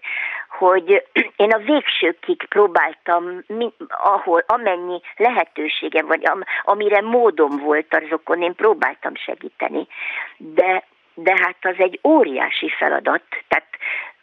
[0.58, 1.04] hogy
[1.44, 3.44] én a végsőkig próbáltam,
[3.88, 9.88] ahol amennyi lehetőségem am, amire módom volt azokon, én próbáltam segíteni.
[10.38, 10.84] De,
[11.16, 13.68] de hát az egy óriási feladat, tehát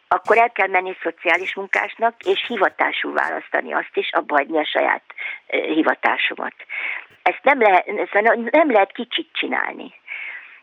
[0.07, 5.03] akkor el kell menni szociális munkásnak, és hivatású választani azt is, abba hagyni a saját
[5.47, 6.53] hivatásomat.
[7.23, 8.13] Ezt nem lehet, ezt
[8.51, 9.93] nem lehet kicsit csinálni.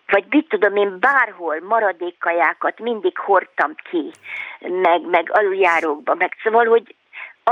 [0.07, 4.11] Vagy mit tudom én, bárhol maradékkajákat mindig hordtam ki,
[4.59, 6.95] meg, meg aluljárókba, meg szóval, hogy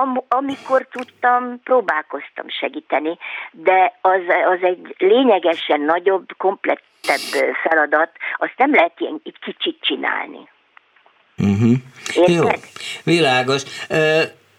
[0.01, 3.19] am, amikor tudtam, próbálkoztam segíteni,
[3.53, 4.21] de az,
[4.53, 10.49] az egy lényegesen nagyobb, komplettebb feladat, azt nem lehet ilyen egy kicsit csinálni.
[11.37, 11.77] Uh-huh.
[12.27, 12.49] Jó,
[13.05, 13.63] világos.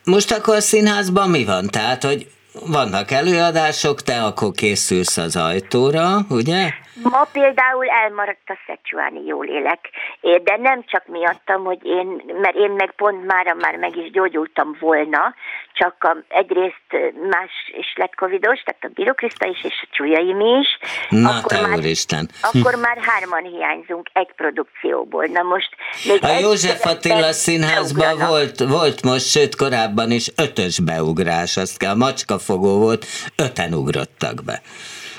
[0.03, 1.67] Most akkor a színházban mi van?
[1.67, 6.69] Tehát, hogy vannak előadások, te akkor készülsz az ajtóra, ugye?
[7.03, 9.79] Ma például elmaradt a Szecsuáni jól élek,
[10.21, 14.77] de nem csak miattam, hogy én, mert én meg pont mára már meg is gyógyultam
[14.79, 15.35] volna,
[15.73, 16.89] csak a, egyrészt
[17.29, 20.67] más is lett covidos, tehát a Bíró Kriszta is, és a Csúlyaim is.
[21.09, 22.29] Na, akkor te már, úristen.
[22.41, 25.25] Akkor már hárman hiányzunk egy produkcióból.
[25.25, 25.69] Na most
[26.07, 31.97] még A József Attila színházban volt, volt most, sőt korábban is ötös beugrás, azt kell,
[32.27, 34.61] a macskafogó volt, öten ugrottak be.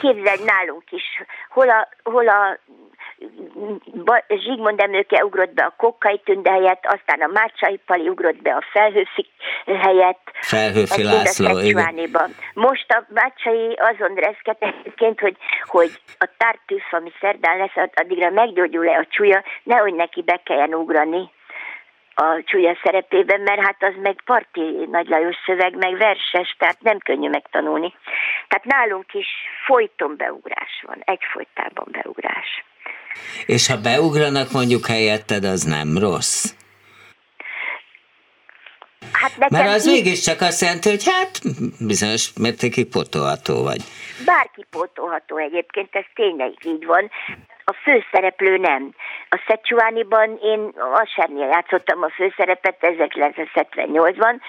[0.00, 1.02] Képzeld nálunk is,
[1.48, 2.58] hol a, hol a
[4.28, 8.62] Zsigmond emlőke ugrott be a Kokkai Tünde helyett, aztán a Márcsai Pali ugrott be a
[8.72, 9.26] Felhőfi
[9.64, 10.30] helyett.
[10.40, 11.58] Felhőfi László,
[12.54, 18.98] Most a Márcsai azon reszket egyébként, hogy, hogy a tártűz, ami szerdán lesz, addigra meggyógyul-e
[18.98, 21.30] a csúlya, nehogy neki be kelljen ugrani
[22.20, 26.98] a csúlya szerepében, mert hát az meg parti Nagy Lajos szöveg, meg verses, tehát nem
[26.98, 27.94] könnyű megtanulni.
[28.48, 29.26] Tehát nálunk is
[29.66, 32.64] folyton beugrás van, egyfolytában beugrás.
[33.46, 36.54] És ha beugranak mondjuk helyetted, az nem rossz?
[39.12, 39.92] Hát nekem Mert az így...
[39.92, 41.40] mégiscsak azt jelenti, hogy hát
[41.86, 43.82] bizonyos mértékig pótolható vagy.
[44.24, 47.10] Bárki pótolható egyébként, ez tényleg így van
[47.82, 48.90] főszereplő nem.
[49.28, 54.40] A Szecsuániban én Asárnél játszottam a főszerepet 1978-ban,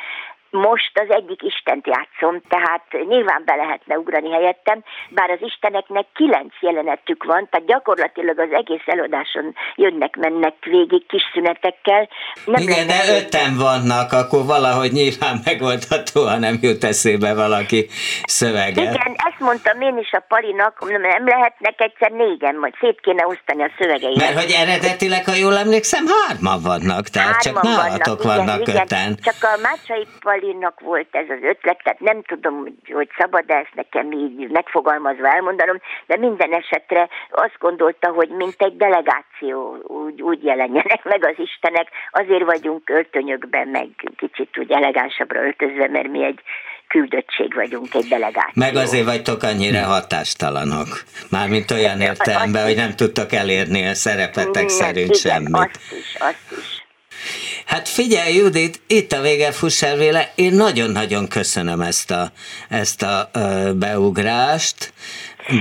[0.52, 6.54] most az egyik Istent játszom, tehát nyilván be lehetne ugrani helyettem, bár az Isteneknek kilenc
[6.60, 12.10] jelenetük van, tehát gyakorlatilag az egész előadáson jönnek-mennek végig kis szünetekkel.
[12.46, 17.88] Nem Igen, de öten vannak, akkor valahogy nyilván megoldható, ha nem jut eszébe valaki
[18.24, 18.82] szövege.
[18.82, 23.64] Igen, ezt mondtam én is a Palinak, nem lehetnek egyszer négyen, majd szét kéne osztani
[23.64, 24.18] a szövegeimet.
[24.18, 28.82] Mert hogy eredetileg, ha jól emlékszem, hárman vannak, tehát hárman csak nálatok vannak, vannak igen,
[28.82, 29.00] öten.
[29.00, 29.18] Igen.
[29.22, 33.56] Csak a Mácsai Pali Kalinnak volt ez az ötlet, tehát nem tudom, hogy szabad -e
[33.56, 40.22] ezt nekem így megfogalmazva elmondanom, de minden esetre azt gondolta, hogy mint egy delegáció úgy,
[40.22, 43.88] úgy jelenjenek meg az Istenek, azért vagyunk öltönyökben, meg
[44.18, 46.40] kicsit úgy elegánsabbra öltözve, mert mi egy
[46.88, 48.52] küldöttség vagyunk, egy delegáció.
[48.54, 50.88] Meg azért vagytok annyira hatástalanok.
[51.30, 55.56] Mármint olyan értelemben, hogy nem tudtak elérni a szerepetek szerint igen, semmit.
[55.56, 56.81] Azt is, azt is.
[57.66, 60.32] Hát figyelj, Judit, itt a vége fuss véle.
[60.36, 62.32] Én nagyon-nagyon köszönöm ezt a,
[62.70, 64.94] ezt a ö, beugrást.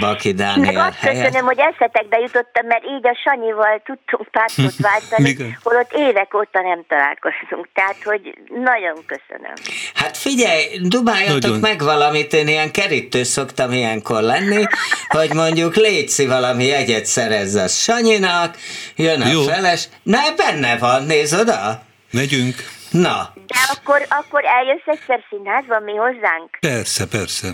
[0.00, 1.24] Baki Dániel Meg azt helyett.
[1.24, 6.84] köszönöm, hogy eszetekbe jutottam, mert így a Sanyival tudtunk pártot váltani, holott évek óta nem
[6.88, 7.68] találkoztunk.
[7.74, 8.34] Tehát, hogy
[8.64, 9.52] nagyon köszönöm.
[9.94, 11.58] Hát figyelj, dubáljatok nagyon.
[11.58, 14.64] meg valamit, én ilyen kerítő szoktam ilyenkor lenni,
[15.08, 18.56] hogy mondjuk létszi valami jegyet szerezz a Sanyinak,
[18.96, 19.42] jön a Jó.
[19.42, 19.88] feles.
[20.02, 21.88] Ne, benne van, nézd oda.
[22.10, 22.54] Megyünk.
[22.90, 23.32] Na.
[23.46, 26.56] De akkor, akkor eljössz egyszer színházba mi hozzánk?
[26.60, 27.48] Persze, persze.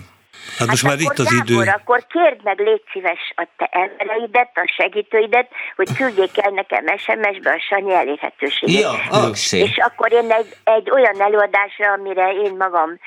[0.48, 1.72] Hát, hát most már itt az Gábor, idő.
[1.76, 7.50] akkor kérd meg, légy szíves a te embereidet, a segítőidet, hogy küldjék el nekem SMS-be
[7.50, 8.80] a Sanyi elérhetőséget.
[8.80, 9.58] Ja, aksi.
[9.58, 12.98] És akkor én egy, egy olyan előadásra, amire én magam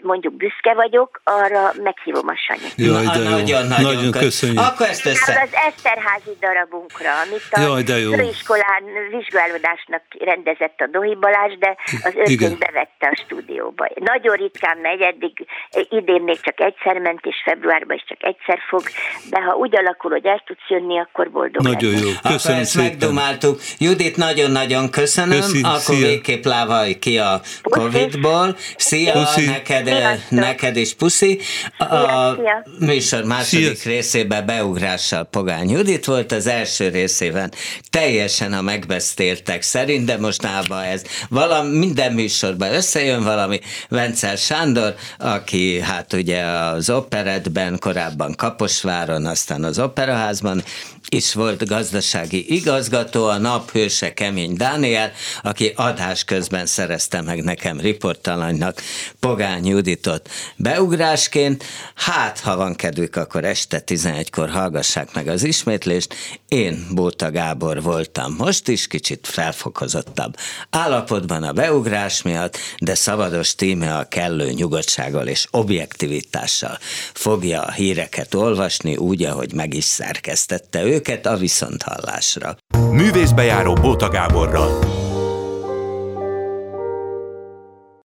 [0.00, 2.74] mondjuk büszke vagyok, arra meghívom a Sanyit.
[2.76, 3.30] Jaj, de jó.
[3.30, 4.60] Nagyon, nagyon, nagyon köszönjük.
[4.60, 5.40] Akkor ezt össze...
[5.42, 8.12] Az Eszterházi darabunkra, amit a Jaj, de jó.
[8.12, 13.88] főiskolán vizsgálódásnak rendezett a Dohi Balázs, de az ötén bevette a stúdióba.
[13.94, 15.46] Nagyon ritkán megy, eddig
[15.90, 18.82] idén még csak egyszer ment, és februárban is csak egyszer fog,
[19.30, 22.02] de ha úgy alakul, hogy el tudsz jönni, akkor boldog Nagyon lesz.
[22.02, 22.86] jó, köszönöm ezt szépen.
[22.88, 23.60] megdomáltuk.
[23.78, 26.06] Judit, nagyon-nagyon köszönöm, Köszi, akkor szia.
[26.06, 28.56] végképp lávaj ki a Covid-ból.
[28.76, 29.44] Szia, puszi.
[29.46, 29.88] neked,
[30.28, 31.40] neked is puszi.
[31.78, 33.92] A szia, műsor második szia.
[33.92, 37.50] részében beugrással Pogány Judit volt, az első részében
[37.90, 43.60] teljesen a megbeszéltek szerint, de most nába ez valami, minden műsorban összejön valami.
[43.88, 50.62] Vencel Sándor, aki hát ugye az operetben, korábban Kaposváron, aztán az operaházban
[51.10, 58.82] is volt gazdasági igazgató, a naphőse Kemény Dániel, aki adás közben szerezte meg nekem riportalanynak
[59.20, 61.64] Pogány Juditot beugrásként.
[61.94, 66.14] Hát, ha van kedvük, akkor este 11-kor hallgassák meg az ismétlést.
[66.48, 70.36] Én Bóta Gábor voltam most is, kicsit felfokozottabb
[70.70, 76.78] állapotban a beugrás miatt, de Szabados tíme a kellő nyugodtsággal és objektivitással
[77.12, 82.56] fogja a híreket olvasni úgy, ahogy meg is szerkesztette ő őket a viszonthallásra.
[82.90, 85.07] Művészbejáró Bóta Gáborral.